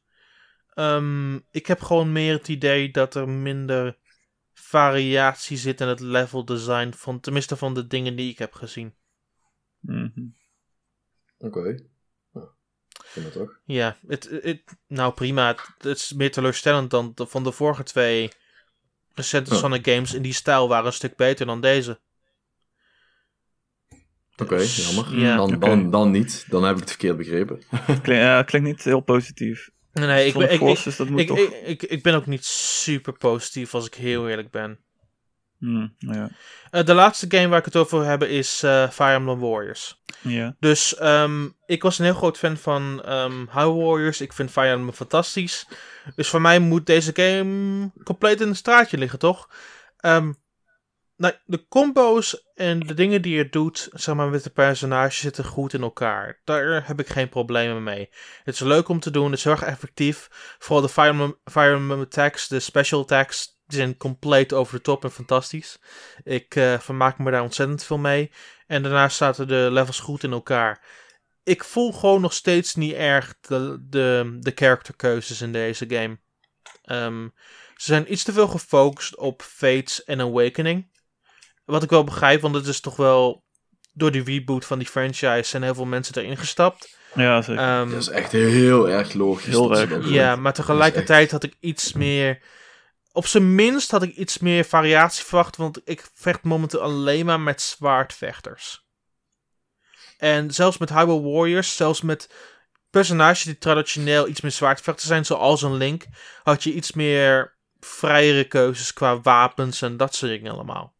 [0.74, 3.98] Um, ik heb gewoon meer het idee dat er minder
[4.68, 6.92] variatie zit in het level design.
[6.96, 8.94] Van, tenminste van de dingen die ik heb gezien.
[9.80, 10.34] Mm -hmm.
[11.38, 11.58] Oké.
[11.58, 11.86] Okay.
[13.14, 13.60] Nou, toch?
[13.64, 15.46] Ja, het, het, nou prima.
[15.46, 18.30] Het, het, is meer teleurstellend dan de, van de vorige twee
[19.14, 19.54] recente.
[19.54, 20.14] Sonic games.
[20.14, 22.00] In die stijl waren een stuk beter dan deze.
[24.36, 25.18] Oké, Dus, jammer.
[25.18, 25.36] ja.
[25.36, 26.44] Dan, dan, dan niet.
[26.48, 27.62] Dan heb ik het verkeerd begrepen.
[28.02, 29.70] Klink, ja, klinkt niet heel positief.
[29.98, 31.38] Nee, ik, ben, ik, ik, Forces, dat moet ik, toch...
[31.38, 34.78] ik, ik, ik ben ook niet super positief als ik heel eerlijk ben.
[35.58, 36.30] Hmm, ja.
[36.70, 40.02] Eh, de laatste game waar ik het over wil hebben is eh, Fire Emblem Warriors.
[40.22, 40.56] ja.
[40.60, 44.20] Dus ehm, ik was een heel groot fan van ehm High Warriors.
[44.20, 45.66] Ik vind Fire Emblem fantastisch.
[46.14, 49.50] Dus voor mij moet deze game compleet in een straatje liggen, toch?
[49.96, 50.32] Ehm,
[51.18, 55.44] nou, de combo's en de dingen die je doet, zeg maar, met de personages zitten
[55.44, 56.40] goed in elkaar.
[56.44, 58.08] Daar heb ik geen problemen mee.
[58.44, 60.28] Het is leuk om te doen, het is heel erg effectief.
[60.58, 65.10] Vooral de Fire Emblem, Fire attacks, de special attacks, zijn compleet over de top en
[65.10, 65.78] fantastisch.
[66.22, 68.30] Ik eh, vermaak me daar ontzettend veel mee.
[68.66, 70.84] En daarnaast zaten de levels goed in elkaar.
[71.42, 76.18] Ik voel gewoon nog steeds niet erg de, de, de characterkeuzes in deze game.
[76.82, 77.28] Ehm,
[77.76, 80.96] ze zijn iets te veel gefocust op Fates en Awakening.
[81.68, 83.44] Wat ik wel begrijp, want het is toch wel...
[83.92, 86.96] Door die reboot van die franchise zijn heel veel mensen erin gestapt.
[87.14, 87.62] ja, zeker.
[87.62, 89.46] Ehm, Dat is echt heel erg logisch.
[89.46, 90.08] Heel erg.
[90.08, 92.42] ja, maar tegelijkertijd had ik iets meer...
[93.12, 97.40] Op zijn minst had ik iets meer variatie verwacht, want ik vecht momenteel alleen maar
[97.40, 98.86] met zwaardvechters.
[100.18, 102.30] En zelfs met Hyrule Warriors, zelfs met
[102.90, 106.06] personages die traditioneel iets meer zwaardvechters zijn, zoals een Link,
[106.42, 110.96] had je iets meer vrijere keuzes qua wapens en dat soort dingen allemaal.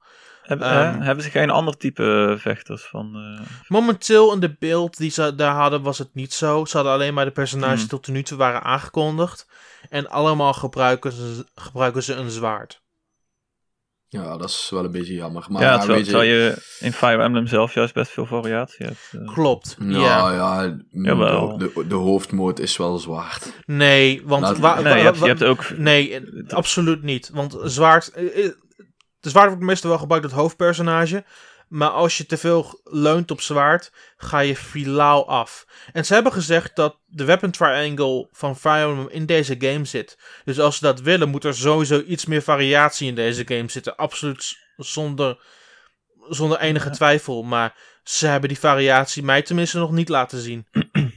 [0.48, 3.14] Heb- ehm, hebben ze geen ander type vechters van...
[3.40, 6.64] eh, Momenteel in de beeld die ze daar hadden was het niet zo.
[6.64, 7.88] Ze hadden alleen maar de personages Hmm.
[7.88, 9.46] die tot nu toe waren aangekondigd.
[9.88, 12.82] En allemaal gebruiken ze, gebruiken ze een zwaard.
[14.10, 15.46] Ja, dat is wel een beetje jammer.
[15.48, 18.86] Maar ja, terwijl, weet je, terwijl je in Fire Emblem zelf juist best veel variatie
[18.86, 19.08] hebt.
[19.12, 19.32] eh.
[19.34, 19.76] Klopt.
[19.78, 20.32] Nou ja.
[20.32, 21.58] ja, Jawel.
[21.58, 23.52] de, de, de hoofdmoot is wel zwaard.
[23.66, 24.42] Nee, want...
[24.42, 25.76] Laat- wa- nee, wa- je hebt, je hebt ook...
[25.76, 27.30] nee, eh, absoluut niet.
[27.32, 28.12] Want zwaard...
[29.20, 31.24] De zwaard wordt meestal wel gebruikt door het hoofdpersonage.
[31.68, 35.66] Maar als je te veel leunt op zwaard, ga je filaal af.
[35.92, 40.18] En ze hebben gezegd dat de weapon triangle van Fire Emblem in deze game zit.
[40.44, 43.96] Dus als ze dat willen, moet er sowieso iets meer variatie in deze game zitten.
[43.96, 45.38] Absoluut zonder,
[46.28, 46.94] zonder enige Ja.
[46.94, 47.42] twijfel.
[47.42, 50.66] Maar ze hebben die variatie mij tenminste nog niet laten zien.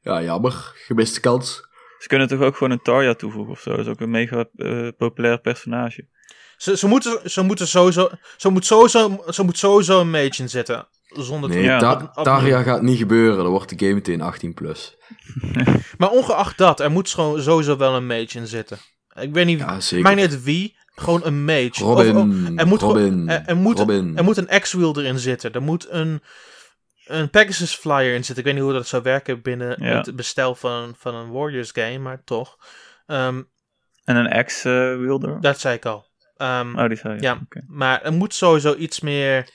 [0.00, 0.52] Ja, jammer.
[0.86, 1.68] Gemiste kans.
[1.98, 3.70] Ze kunnen toch ook gewoon een Tarja toevoegen of zo.
[3.70, 6.06] Dat is ook een mega eh, populair personage.
[6.56, 8.10] Ze, ze, moeten, ze moeten sowieso.
[8.36, 10.86] Ze moet sowieso, ze moet sowieso een mage in zetten.
[11.06, 13.36] Zonder Nee, Ja, gaat niet gebeuren.
[13.42, 14.54] Dan wordt de game meteen 18+.
[14.54, 14.96] Plus.
[15.98, 18.78] Maar ongeacht dat, er moet gewoon sowieso wel een mage in zitten.
[19.14, 21.70] Ik weet niet, Ja, mij niet wie, gewoon een mage.
[21.84, 24.16] Robin, Of- er moet Robin, er, er moet, Robin.
[24.16, 25.52] er moet een X-Wheel erin zitten.
[25.52, 26.22] Er moet een,
[27.06, 28.36] een Pegasus Flyer in zitten.
[28.36, 29.96] Ik weet niet hoe dat zou werken binnen Ja.
[29.96, 32.56] het bestel van, van een Warriors game, maar toch.
[33.06, 33.42] Ehm,
[34.04, 35.40] En een ex-wielder.
[35.40, 36.05] dat zei ik al.
[36.36, 37.22] Ehm, oh, die zei je.
[37.22, 37.46] ja.
[37.66, 39.48] Maar er moet sowieso iets meer.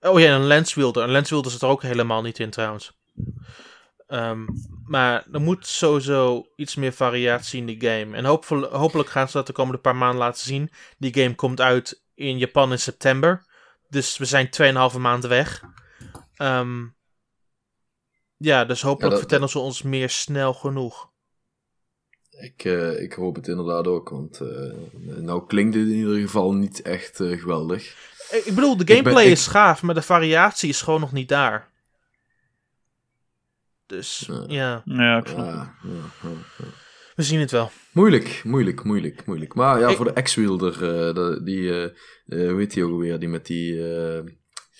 [0.00, 1.02] Oh ja, een lenswielder.
[1.02, 2.92] Een lenswielder zit er ook helemaal niet in trouwens.
[4.06, 4.44] Ehm,
[4.84, 8.16] maar er moet sowieso iets meer variatie in die game.
[8.16, 10.70] En hoopvol- hopelijk gaan ze dat de komende paar maanden laten zien.
[10.98, 13.44] Die game komt uit in Japan in september.
[13.88, 15.62] Dus we zijn 2,5 maanden weg.
[16.36, 16.84] Ehm,
[18.36, 21.10] ja, dus hopelijk dat- vertellen ze ons meer snel genoeg.
[22.30, 24.72] Ik, eh, ik hoop het inderdaad ook, want eh,
[25.16, 27.94] nou klinkt het in ieder geval niet echt eh, geweldig.
[28.44, 31.28] Ik bedoel, de ben- gameplay ik- is gaaf, maar de variatie is gewoon nog niet
[31.28, 31.68] daar.
[33.86, 34.44] Dus Ja.
[34.48, 35.38] ja, Ja, ik snap.
[35.46, 35.90] Ja, ja,
[36.22, 36.64] ja, ja.
[37.16, 37.70] we zien het wel.
[37.92, 39.54] Moeilijk, moeilijk, moeilijk, moeilijk.
[39.54, 41.70] Maar ja, Ik- voor de X-wielder, eh, de- die,
[42.50, 43.94] hoe heet die ook alweer, die met die...
[43.94, 44.22] eh,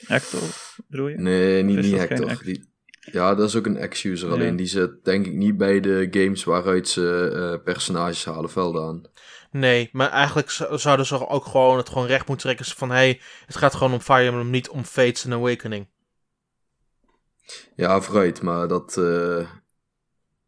[0.06, 0.40] Hector,
[0.86, 1.16] bedoel je?
[1.16, 2.42] nee, niet, niet Hector.
[2.44, 2.64] Die,
[3.12, 4.34] ja, dat is ook een X-user, Ja.
[4.34, 8.82] alleen die zit denk ik niet bij de games waaruit ze eh, personages halen, velden
[8.82, 9.02] aan.
[9.50, 13.56] Nee, maar eigenlijk zouden ze ook gewoon het gewoon recht moeten trekken van hey, het
[13.56, 15.86] gaat gewoon om Fire Emblem, niet om Fates Awakening.
[17.76, 18.96] Ja, vooruit, maar dat...
[18.96, 19.46] eh,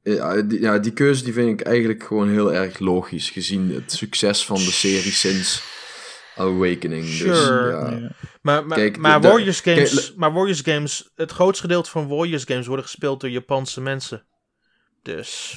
[0.03, 3.93] ja, die, ja, die keuze die vind ik eigenlijk gewoon heel erg logisch, gezien het
[3.93, 5.63] succes van de serie sinds
[6.39, 7.03] Awakening.
[7.05, 7.71] Dus, Sure.
[7.71, 7.91] ja.
[7.91, 8.11] Ja.
[8.43, 12.45] Maar, maar, Kijk, maar, de- Warriors games, maar Warriors games, het grootste gedeelte van Warriors
[12.45, 14.27] games worden gespeeld door Japanse mensen.
[15.03, 15.57] Dus.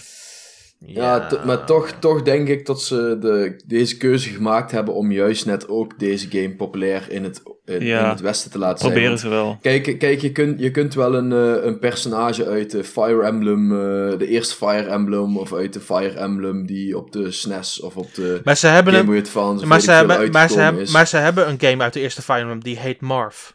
[0.85, 5.11] Ja, to- maar toch, toch denk ik dat ze de, deze keuze gemaakt hebben om
[5.11, 8.03] juist net ook deze game populair in het, in, Ja.
[8.03, 8.91] in het Westen te laten zijn.
[8.91, 9.57] Proberen ze wel.
[9.61, 13.71] Kijk, kijk je, kunt, je kunt wel een, eh, een personage uit de Fire Emblem,
[13.71, 17.97] eh, de eerste Fire Emblem, of uit de Fire Emblem die op de SNES of
[17.97, 20.59] op de Maar ze hebben Game een, Boy Advance of maar ze hebben, maar, ze
[20.59, 23.49] hebben, maar ze hebben een game uit de eerste Fire Emblem die heet Marv.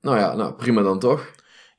[0.00, 1.30] Nou ja, nou, prima dan toch?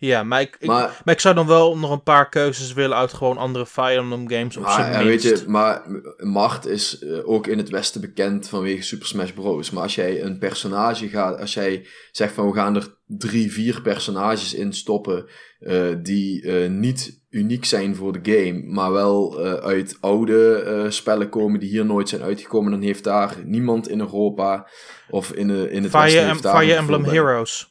[0.02, 2.98] Ja, maar ik, ik, maar, Maar, ik zou dan wel nog een paar keuzes willen
[2.98, 4.58] uit gewoon andere Fire Emblem games.
[4.58, 5.82] Op maar ja, weet je, maar
[6.18, 9.72] Mart is eh, ook in het Westen bekend vanwege Super Smash Bros.
[9.72, 13.82] Maar als jij een personage gaat, als jij zegt van we gaan er drie, vier
[13.82, 15.26] personages in stoppen
[15.60, 21.60] eh, die eh, niet uniek zijn voor de game, maar wel uit oude spellen komen
[21.60, 24.68] die hier nooit zijn uitgekomen, dan heeft daar niemand in Europa
[25.10, 27.04] of in, de, in het Fire, Westen Em- Fire Emblem.
[27.04, 27.71] Heroes.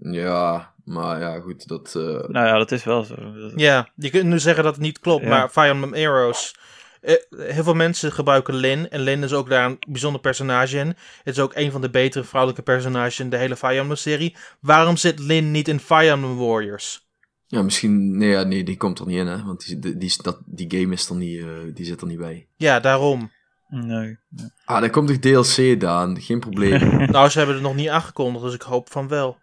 [0.00, 1.94] Ja, maar ja, goed, dat...
[1.96, 3.14] eh, Nou ja, dat is wel zo.
[3.56, 5.28] Ja, je kunt nu zeggen dat het niet klopt, Ja.
[5.28, 6.56] maar Fire Emblem Heroes.
[7.00, 8.88] eh, heel veel mensen gebruiken Lin.
[8.90, 10.86] En Lin is ook daar een bijzonder personage in.
[10.86, 10.96] Het
[11.36, 14.36] is ook een van de betere vrouwelijke personages in de hele Fire Emblem serie.
[14.60, 17.04] Waarom zit Lin niet in Fire Emblem Warriors?
[17.46, 18.16] Ja, misschien...
[18.16, 19.44] Nee, ja, nee, die komt er niet in, hè.
[19.44, 21.40] Want die, die, die, dat, die game is er niet...
[21.40, 22.46] eh, die zit er niet bij.
[22.56, 23.30] Ja, daarom.
[23.68, 24.18] Nee.
[24.64, 26.20] Ah, daar komt toch DLC, Daan.
[26.20, 26.96] Geen probleem.
[27.10, 29.38] nou, ze hebben het nog niet aangekondigd, dus ik hoop van wel.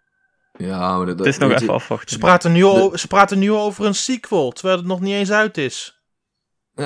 [0.58, 1.18] Ja, maar dat...
[1.18, 2.08] Het is nog even je- afwachten.
[2.10, 2.60] Ze praten, nu
[2.94, 5.98] ze praten nu over een sequel, terwijl het nog niet eens uit is.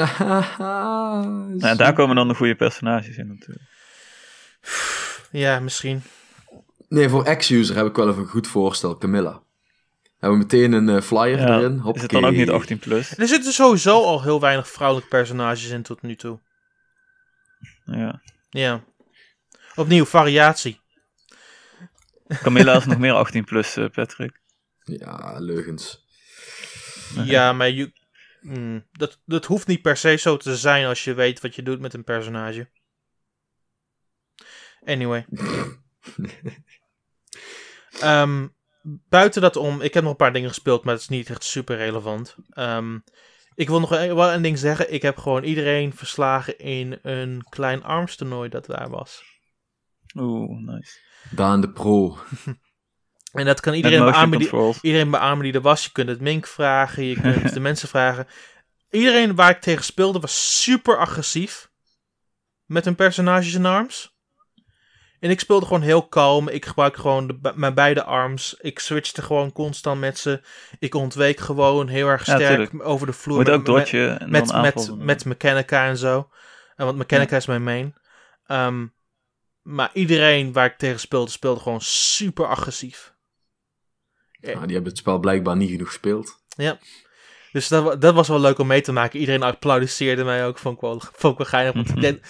[0.58, 3.66] Nou, daar komen dan de goede personages in natuurlijk.
[5.30, 6.02] Ja, misschien.
[6.88, 8.98] Nee, voor X-user heb ik wel even een goed voorstel.
[8.98, 9.42] Camilla.
[10.18, 11.82] Hebben we meteen een eh, flyer Ja, erin.
[11.94, 13.18] is het dan ook niet 18 plus?
[13.18, 16.40] Er zitten sowieso al heel weinig vrouwelijke personages in tot nu toe.
[17.84, 18.20] Ja.
[18.50, 18.80] Ja.
[19.74, 20.80] Opnieuw, variatie.
[22.28, 24.40] Camilla is nog meer 18 plus, eh, Patrick.
[24.82, 26.06] Ja, leugens.
[27.24, 27.92] Ja, maar je,
[28.40, 31.62] mm, dat, dat hoeft niet per se zo te zijn als je weet wat je
[31.62, 32.68] doet met een personage.
[34.84, 35.26] Anyway.
[38.00, 38.46] Ehm,
[39.08, 41.44] buiten dat om, ik heb nog een paar dingen gespeeld, maar het is niet echt
[41.44, 42.36] super relevant.
[42.50, 42.98] Ehm,
[43.54, 44.92] ik wil nog een, wel een ding zeggen.
[44.92, 49.22] Ik heb gewoon iedereen verslagen in een klein armstoernooi dat daar was.
[50.14, 50.98] Oeh, nice.
[51.30, 52.18] Daan de pro.
[53.32, 55.84] En dat kan Met iedereen beamen die, iedereen beamen die er was.
[55.84, 58.26] Je kunt het Mink vragen, je kunt de mensen vragen.
[58.90, 61.70] Iedereen waar ik tegen speelde was super agressief.
[62.66, 64.16] Met hun personages en arms.
[65.20, 66.48] En ik speelde gewoon heel kalm.
[66.48, 68.56] Ik gebruik gewoon de, mijn beide arms.
[68.60, 70.42] Ik switchte gewoon constant met ze.
[70.78, 73.36] Ik ontweek gewoon heel erg sterk over de vloer.
[73.36, 75.04] Moet met- ook dodgen en met, met, aanvallen.
[75.04, 76.30] met Mechanica en zo.
[76.76, 77.94] En want Mechanica is mijn main.
[78.46, 78.86] Ehm,
[79.68, 83.14] maar iedereen waar ik tegen speelde, speelde gewoon super agressief.
[84.66, 86.42] Die hebben het spel blijkbaar niet genoeg gespeeld.
[87.52, 89.20] Dus dat, dat was wel leuk om mee te maken.
[89.20, 90.58] Iedereen applaudisseerde mij ook.
[90.58, 91.74] Vond ik wel, vond ik wel geinig.
[91.74, 92.24] Want ik, denk-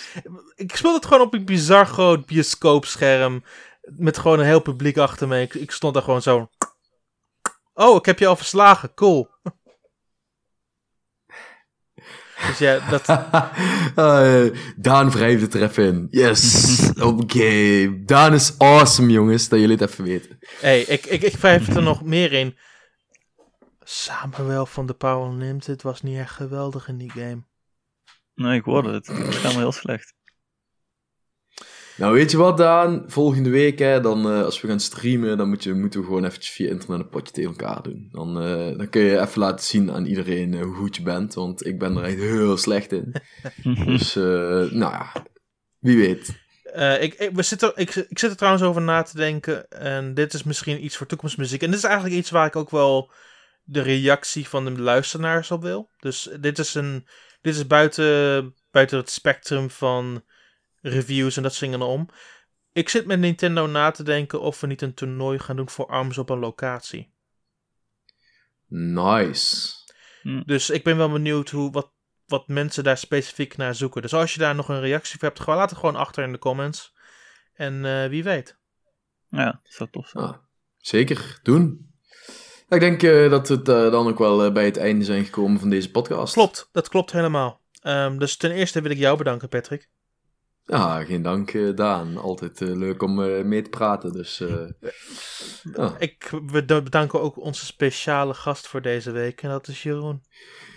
[0.54, 3.44] ik speelde het gewoon op een bizar groot bioscoopscherm.
[3.80, 5.40] Met gewoon een heel publiek achter me.
[5.40, 6.50] Ik, ik stond daar gewoon zo.
[7.74, 8.94] Oh, ik heb je al verslagen.
[8.94, 9.28] Cool.
[12.48, 13.06] Dus ja, dat,
[13.94, 14.44] Eh,
[14.76, 16.06] Daan wrijft het er even in.
[16.10, 16.76] Yes!
[17.00, 17.88] Oké.
[18.04, 19.48] Daan is awesome, jongens.
[19.48, 20.38] Dat jullie het even weten.
[20.60, 22.58] hey, ik, ik, ik wrijf er nog meer in.
[23.82, 27.44] Samuel van de Power Unlimited was niet echt geweldig in die game.
[28.34, 29.06] Nee, ik hoorde het.
[29.06, 30.14] Het is helemaal heel slecht.
[31.98, 33.04] Nou, weet je wat, Daan?
[33.06, 36.24] Volgende week, hè, dan, eh, als we gaan streamen, dan moet je, moeten we gewoon
[36.24, 38.08] eventjes via internet een potje tegen elkaar doen.
[38.12, 41.34] Dan, eh, dan kun je even laten zien aan iedereen eh, hoe goed je bent,
[41.34, 43.14] want ik ben er echt heel slecht in.
[43.84, 44.22] Dus, eh,
[44.70, 45.12] nou ja,
[45.78, 46.46] wie weet.
[46.72, 49.68] Eh, ik, ik, we zitten, ik, ik zit er trouwens over na te denken.
[49.68, 51.62] En dit is misschien iets voor toekomstmuziek.
[51.62, 53.12] En dit is eigenlijk iets waar ik ook wel
[53.62, 55.90] de reactie van de luisteraars op wil.
[55.98, 57.06] Dus dit is, een,
[57.40, 60.22] dit is buiten, buiten het spectrum van
[60.80, 62.08] reviews en dat zingen om.
[62.72, 65.86] Ik zit met Nintendo na te denken of we niet een toernooi gaan doen voor
[65.86, 67.12] ARMS op een locatie.
[68.66, 69.76] Nice.
[70.44, 71.92] Dus ik ben wel benieuwd hoe, wat,
[72.26, 74.02] wat mensen daar specifiek naar zoeken.
[74.02, 76.32] Dus als je daar nog een reactie voor hebt, gewoon, laat het gewoon achter in
[76.32, 76.94] de comments.
[77.54, 78.58] En eh, wie weet.
[79.28, 80.24] Ja, dat zou tof zijn.
[80.24, 80.36] Ah,
[80.76, 81.92] zeker, doen.
[82.68, 85.60] Ik denk eh, dat we het eh, dan ook wel bij het einde zijn gekomen
[85.60, 86.32] van deze podcast.
[86.32, 87.60] Klopt, dat klopt helemaal.
[87.82, 89.88] Ehm, dus ten eerste wil ik jou bedanken, Patrick.
[90.68, 92.16] Ja, geen dank eh, Daan.
[92.16, 94.12] Altijd eh, leuk om eh, mee te praten.
[94.12, 94.68] Dus eh,
[95.72, 95.96] ja.
[95.98, 99.42] Ik we bedanken ook onze speciale gast voor deze week.
[99.42, 100.22] En dat is Jeroen.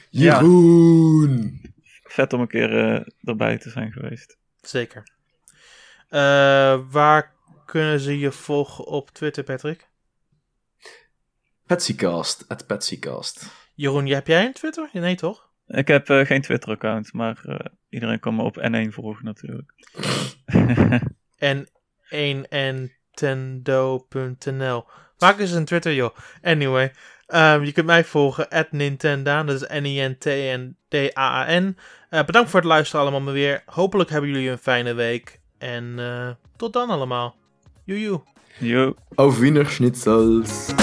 [0.09, 0.33] Ja.
[0.39, 1.61] Jeroen!
[2.03, 4.37] Vet om een keer eh, erbij te zijn geweest.
[4.61, 5.03] Zeker.
[6.09, 7.35] Eh, waar
[7.65, 9.89] kunnen ze je volgen op Twitter, Patrick?
[11.65, 13.45] Petsycast, at Petsycast.
[13.75, 14.89] Jeroen, heb jij een Twitter?
[14.93, 15.49] Nee, toch?
[15.71, 17.59] Ik heb eh, geen Twitter-account, maar eh,
[17.89, 19.73] iedereen kan me op N1 volgen natuurlijk.
[21.37, 21.67] En
[22.09, 24.83] 1nintendo.nl.
[25.17, 26.15] Maak eens een Twitter, joh.
[26.41, 26.91] Anyway,
[27.25, 29.45] ehm, je kunt mij volgen, at Nintendaan.
[29.45, 31.77] Dat is N-I-N-T-N-D-A-A-N.
[32.09, 33.63] Eh, bedankt voor het luisteren allemaal maar weer.
[33.65, 35.39] Hopelijk hebben jullie een fijne week.
[35.57, 37.35] En eh, tot dan allemaal.
[37.83, 38.21] Joejoe.
[38.57, 38.95] Yo.
[39.15, 40.73] Auf Wiener Schnitzels.